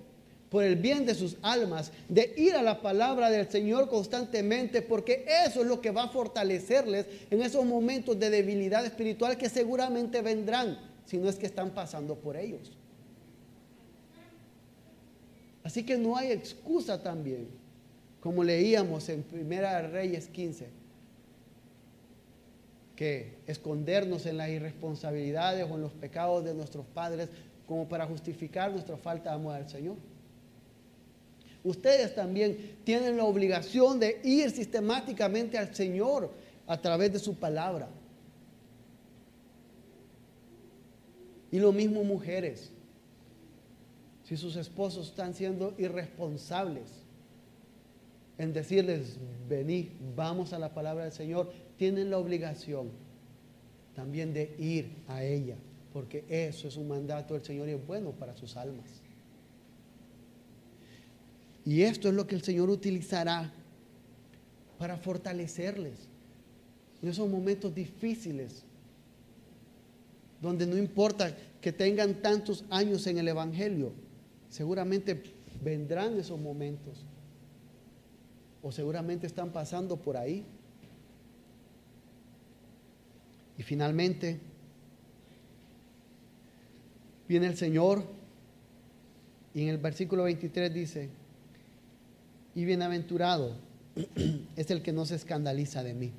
por 0.49 0.63
el 0.63 0.75
bien 0.75 1.05
de 1.05 1.15
sus 1.15 1.37
almas, 1.41 1.91
de 2.09 2.33
ir 2.35 2.55
a 2.55 2.61
la 2.61 2.81
palabra 2.81 3.29
del 3.29 3.49
Señor 3.49 3.87
constantemente, 3.87 4.81
porque 4.81 5.25
eso 5.45 5.61
es 5.61 5.67
lo 5.67 5.79
que 5.79 5.91
va 5.91 6.03
a 6.03 6.09
fortalecerles 6.09 7.05
en 7.31 7.41
esos 7.41 7.65
momentos 7.65 8.19
de 8.19 8.29
debilidad 8.29 8.85
espiritual 8.85 9.37
que 9.37 9.47
seguramente 9.47 10.21
vendrán, 10.21 10.77
si 11.05 11.17
no 11.17 11.29
es 11.29 11.37
que 11.37 11.45
están 11.45 11.69
pasando 11.69 12.15
por 12.15 12.35
ellos. 12.35 12.71
Así 15.63 15.83
que 15.85 15.97
no 15.97 16.17
hay 16.17 16.31
excusa 16.31 17.01
también, 17.01 17.47
como 18.19 18.43
leíamos 18.43 19.07
en 19.09 19.23
Primera 19.23 19.81
Reyes 19.81 20.27
15, 20.27 20.67
que 22.95 23.37
escondernos 23.47 24.25
en 24.25 24.37
las 24.37 24.49
irresponsabilidades 24.49 25.69
o 25.69 25.75
en 25.75 25.81
los 25.81 25.93
pecados 25.93 26.43
de 26.43 26.53
nuestros 26.53 26.85
padres 26.85 27.29
como 27.65 27.87
para 27.87 28.05
justificar 28.05 28.71
nuestra 28.71 28.97
falta 28.97 29.29
de 29.29 29.35
amor 29.35 29.55
al 29.55 29.69
Señor. 29.69 29.95
Ustedes 31.63 32.13
también 32.13 32.75
tienen 32.83 33.15
la 33.15 33.23
obligación 33.23 33.99
de 33.99 34.19
ir 34.23 34.51
sistemáticamente 34.51 35.57
al 35.57 35.73
Señor 35.73 36.29
a 36.67 36.81
través 36.81 37.13
de 37.13 37.19
su 37.19 37.35
palabra. 37.35 37.87
Y 41.51 41.59
lo 41.59 41.71
mismo 41.71 42.03
mujeres. 42.03 42.72
Si 44.33 44.37
sus 44.37 44.55
esposos 44.55 45.09
están 45.09 45.35
siendo 45.35 45.75
irresponsables 45.77 46.89
en 48.39 48.51
decirles, 48.51 49.19
vení, 49.47 49.91
vamos 50.15 50.53
a 50.53 50.57
la 50.57 50.73
palabra 50.73 51.03
del 51.03 51.13
Señor, 51.13 51.53
tienen 51.77 52.09
la 52.09 52.17
obligación 52.17 52.89
también 53.95 54.33
de 54.33 54.55
ir 54.57 55.03
a 55.07 55.23
ella, 55.23 55.55
porque 55.93 56.25
eso 56.27 56.67
es 56.67 56.77
un 56.77 56.87
mandato 56.87 57.35
del 57.35 57.43
Señor 57.43 57.69
y 57.69 57.73
es 57.73 57.85
bueno 57.85 58.09
para 58.09 58.35
sus 58.35 58.57
almas. 58.57 58.87
Y 61.63 61.83
esto 61.83 62.09
es 62.09 62.15
lo 62.15 62.25
que 62.25 62.33
el 62.33 62.41
Señor 62.41 62.71
utilizará 62.71 63.53
para 64.79 64.97
fortalecerles 64.97 66.07
en 67.03 67.09
esos 67.09 67.29
momentos 67.29 67.75
difíciles, 67.75 68.63
donde 70.41 70.65
no 70.65 70.75
importa 70.75 71.37
que 71.61 71.71
tengan 71.71 72.15
tantos 72.15 72.65
años 72.71 73.05
en 73.05 73.19
el 73.19 73.27
Evangelio, 73.27 73.93
seguramente 74.53 75.19
vendrán 75.63 76.19
esos 76.19 76.39
momentos, 76.39 77.03
o 78.61 78.71
seguramente 78.71 79.25
están 79.25 79.51
pasando 79.51 79.97
por 79.97 80.15
ahí. 80.15 80.45
Y 83.57 83.63
finalmente, 83.63 84.39
viene 87.27 87.47
el 87.47 87.57
Señor 87.57 88.03
y 89.55 89.63
en 89.63 89.69
el 89.69 89.79
versículo 89.79 90.25
23 90.25 90.71
dice, 90.71 91.09
y 92.53 92.63
bienaventurado 92.63 93.55
es 94.55 94.69
el 94.69 94.83
que 94.83 94.93
no 94.93 95.07
se 95.07 95.15
escandaliza 95.15 95.83
de 95.83 95.95
mí. 95.95 96.11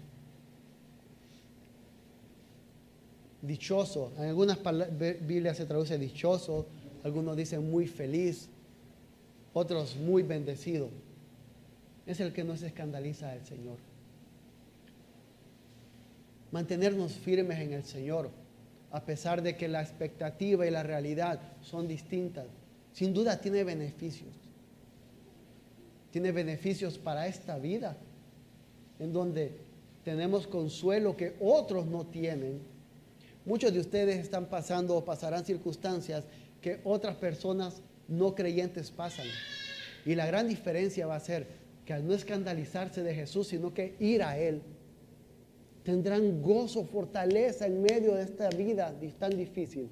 Dichoso, 3.43 4.13
en 4.19 4.25
algunas 4.25 4.59
Biblias 4.99 5.57
se 5.57 5.67
traduce 5.67 5.99
dichoso, 5.99 6.67
algunos 7.05 7.37
dicen 7.37 7.71
muy 7.71 7.87
feliz, 7.87 8.49
otros 9.53 9.97
muy 9.97 10.25
bendecido. 10.25 10.89
Es 12.07 12.19
el 12.19 12.33
que 12.33 12.43
no 12.43 12.57
se 12.57 12.67
escandaliza 12.67 13.29
del 13.29 13.47
Señor. 13.47 13.77
Mantenernos 16.51 17.13
firmes 17.13 17.61
en 17.61 17.73
el 17.73 17.85
Señor, 17.85 18.31
a 18.91 19.01
pesar 19.05 19.43
de 19.43 19.57
que 19.57 19.69
la 19.69 19.83
expectativa 19.83 20.67
y 20.67 20.71
la 20.71 20.83
realidad 20.83 21.41
son 21.63 21.87
distintas, 21.87 22.47
sin 22.93 23.15
duda 23.15 23.41
tiene 23.41 23.63
beneficios 23.63 24.45
tiene 26.15 26.31
beneficios 26.31 26.97
para 26.97 27.27
esta 27.27 27.59
vida, 27.59 27.97
en 29.01 29.13
donde 29.13 29.51
tenemos 30.05 30.47
consuelo 30.47 31.17
que 31.17 31.35
otros 31.41 31.87
no 31.87 32.07
tienen. 32.07 32.61
Muchos 33.45 33.73
de 33.73 33.81
ustedes 33.81 34.21
están 34.21 34.47
pasando 34.47 34.95
o 34.95 35.05
pasarán 35.05 35.45
circunstancias 35.45 36.23
que 36.65 36.81
otras 36.83 37.17
personas 37.17 37.83
no 38.09 38.35
creyentes 38.35 38.91
pasan. 38.91 39.27
Y 40.07 40.15
la 40.15 40.25
gran 40.25 40.49
diferencia 40.49 41.07
va 41.07 41.17
a 41.17 41.21
ser 41.21 41.47
que 41.85 41.93
al 41.93 42.07
no 42.07 42.15
escandalizarse 42.15 43.03
de 43.03 43.15
Jesús, 43.15 43.49
sino 43.49 43.75
que 43.75 43.97
ir 44.01 44.23
a 44.23 44.39
Él, 44.39 44.63
tendrán 45.83 46.41
gozo, 46.41 46.87
fortaleza 46.87 47.67
en 47.67 47.83
medio 47.83 48.15
de 48.15 48.23
esta 48.23 48.49
vida 48.49 48.95
tan 49.19 49.37
difícil, 49.37 49.91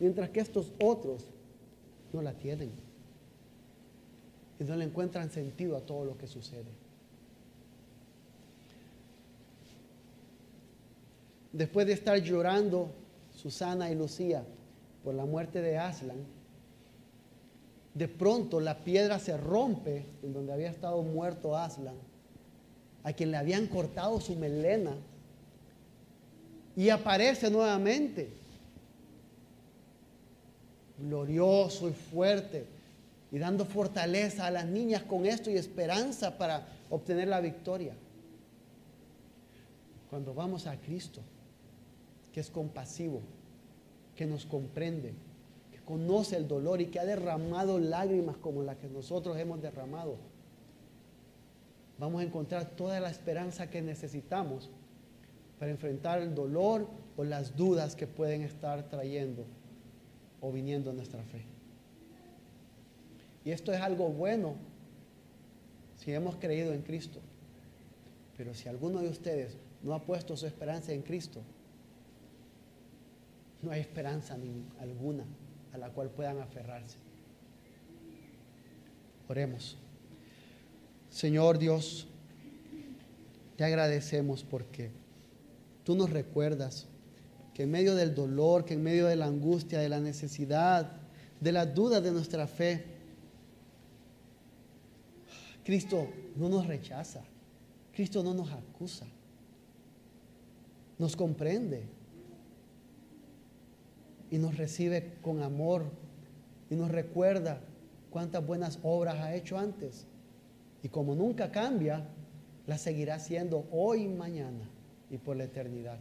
mientras 0.00 0.30
que 0.30 0.40
estos 0.40 0.72
otros 0.82 1.26
no 2.14 2.22
la 2.22 2.32
tienen 2.32 2.70
y 4.58 4.64
no 4.64 4.74
le 4.74 4.86
encuentran 4.86 5.30
sentido 5.30 5.76
a 5.76 5.82
todo 5.82 6.06
lo 6.06 6.16
que 6.16 6.26
sucede. 6.26 6.72
Después 11.52 11.86
de 11.86 11.92
estar 11.92 12.16
llorando 12.22 12.90
Susana 13.34 13.90
y 13.90 13.94
Lucía 13.94 14.46
por 15.06 15.14
la 15.14 15.24
muerte 15.24 15.62
de 15.62 15.78
Aslan, 15.78 16.18
de 17.94 18.08
pronto 18.08 18.58
la 18.58 18.78
piedra 18.78 19.20
se 19.20 19.36
rompe 19.36 20.04
en 20.24 20.32
donde 20.32 20.52
había 20.52 20.68
estado 20.68 21.00
muerto 21.04 21.56
Aslan, 21.56 21.94
a 23.04 23.12
quien 23.12 23.30
le 23.30 23.36
habían 23.36 23.68
cortado 23.68 24.20
su 24.20 24.34
melena, 24.34 24.96
y 26.74 26.88
aparece 26.88 27.48
nuevamente, 27.52 28.30
glorioso 30.98 31.88
y 31.88 31.92
fuerte, 31.92 32.66
y 33.30 33.38
dando 33.38 33.64
fortaleza 33.64 34.44
a 34.44 34.50
las 34.50 34.66
niñas 34.66 35.04
con 35.04 35.24
esto 35.24 35.52
y 35.52 35.56
esperanza 35.56 36.36
para 36.36 36.66
obtener 36.90 37.28
la 37.28 37.40
victoria. 37.40 37.94
Cuando 40.10 40.34
vamos 40.34 40.66
a 40.66 40.76
Cristo, 40.76 41.20
que 42.32 42.40
es 42.40 42.50
compasivo, 42.50 43.20
que 44.16 44.26
nos 44.26 44.46
comprende, 44.46 45.12
que 45.70 45.78
conoce 45.80 46.36
el 46.36 46.48
dolor 46.48 46.80
y 46.80 46.86
que 46.86 46.98
ha 46.98 47.04
derramado 47.04 47.78
lágrimas 47.78 48.36
como 48.38 48.62
las 48.62 48.76
que 48.76 48.88
nosotros 48.88 49.36
hemos 49.38 49.60
derramado, 49.62 50.16
vamos 51.98 52.22
a 52.22 52.24
encontrar 52.24 52.70
toda 52.70 52.98
la 52.98 53.10
esperanza 53.10 53.70
que 53.70 53.82
necesitamos 53.82 54.70
para 55.58 55.70
enfrentar 55.70 56.20
el 56.20 56.34
dolor 56.34 56.86
o 57.16 57.24
las 57.24 57.56
dudas 57.56 57.96
que 57.96 58.06
pueden 58.06 58.42
estar 58.42 58.88
trayendo 58.88 59.44
o 60.40 60.52
viniendo 60.52 60.90
a 60.90 60.94
nuestra 60.94 61.22
fe. 61.22 61.44
Y 63.44 63.52
esto 63.52 63.72
es 63.72 63.80
algo 63.80 64.08
bueno 64.08 64.56
si 65.96 66.12
hemos 66.12 66.36
creído 66.36 66.72
en 66.74 66.82
Cristo. 66.82 67.20
Pero 68.36 68.54
si 68.54 68.68
alguno 68.68 69.00
de 69.00 69.08
ustedes 69.08 69.56
no 69.82 69.94
ha 69.94 70.02
puesto 70.02 70.36
su 70.36 70.46
esperanza 70.46 70.92
en 70.92 71.02
Cristo, 71.02 71.40
no 73.66 73.72
hay 73.72 73.80
esperanza 73.80 74.38
alguna 74.78 75.24
a 75.72 75.78
la 75.78 75.90
cual 75.90 76.08
puedan 76.08 76.38
aferrarse. 76.38 76.96
Oremos. 79.28 79.76
Señor 81.10 81.58
Dios, 81.58 82.06
te 83.56 83.64
agradecemos 83.64 84.44
porque 84.44 84.92
tú 85.82 85.96
nos 85.96 86.10
recuerdas 86.10 86.86
que 87.54 87.64
en 87.64 87.72
medio 87.72 87.96
del 87.96 88.14
dolor, 88.14 88.64
que 88.64 88.74
en 88.74 88.84
medio 88.84 89.06
de 89.06 89.16
la 89.16 89.26
angustia, 89.26 89.80
de 89.80 89.88
la 89.88 89.98
necesidad, 89.98 90.92
de 91.40 91.50
la 91.50 91.66
duda 91.66 92.00
de 92.00 92.12
nuestra 92.12 92.46
fe, 92.46 92.84
Cristo 95.64 96.08
no 96.36 96.48
nos 96.48 96.68
rechaza, 96.68 97.24
Cristo 97.92 98.22
no 98.22 98.32
nos 98.32 98.52
acusa, 98.52 99.06
nos 100.98 101.16
comprende 101.16 101.95
y 104.30 104.38
nos 104.38 104.56
recibe 104.56 105.14
con 105.22 105.42
amor 105.42 105.84
y 106.70 106.74
nos 106.74 106.90
recuerda 106.90 107.60
cuántas 108.10 108.44
buenas 108.44 108.78
obras 108.82 109.16
ha 109.16 109.34
hecho 109.34 109.58
antes. 109.58 110.06
Y 110.82 110.88
como 110.88 111.14
nunca 111.14 111.50
cambia, 111.50 112.06
la 112.66 112.78
seguirá 112.78 113.16
haciendo 113.16 113.66
hoy 113.70 114.08
mañana 114.08 114.68
y 115.10 115.18
por 115.18 115.36
la 115.36 115.44
eternidad. 115.44 115.98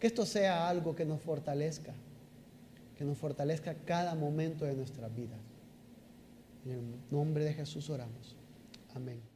Que 0.00 0.08
esto 0.08 0.26
sea 0.26 0.68
algo 0.68 0.94
que 0.94 1.04
nos 1.04 1.20
fortalezca, 1.20 1.94
que 2.96 3.04
nos 3.04 3.18
fortalezca 3.18 3.74
cada 3.84 4.14
momento 4.14 4.64
de 4.64 4.74
nuestra 4.74 5.08
vida. 5.08 5.36
En 6.64 6.72
el 6.72 6.82
nombre 7.10 7.44
de 7.44 7.54
Jesús 7.54 7.90
oramos. 7.90 8.36
Amén. 8.94 9.33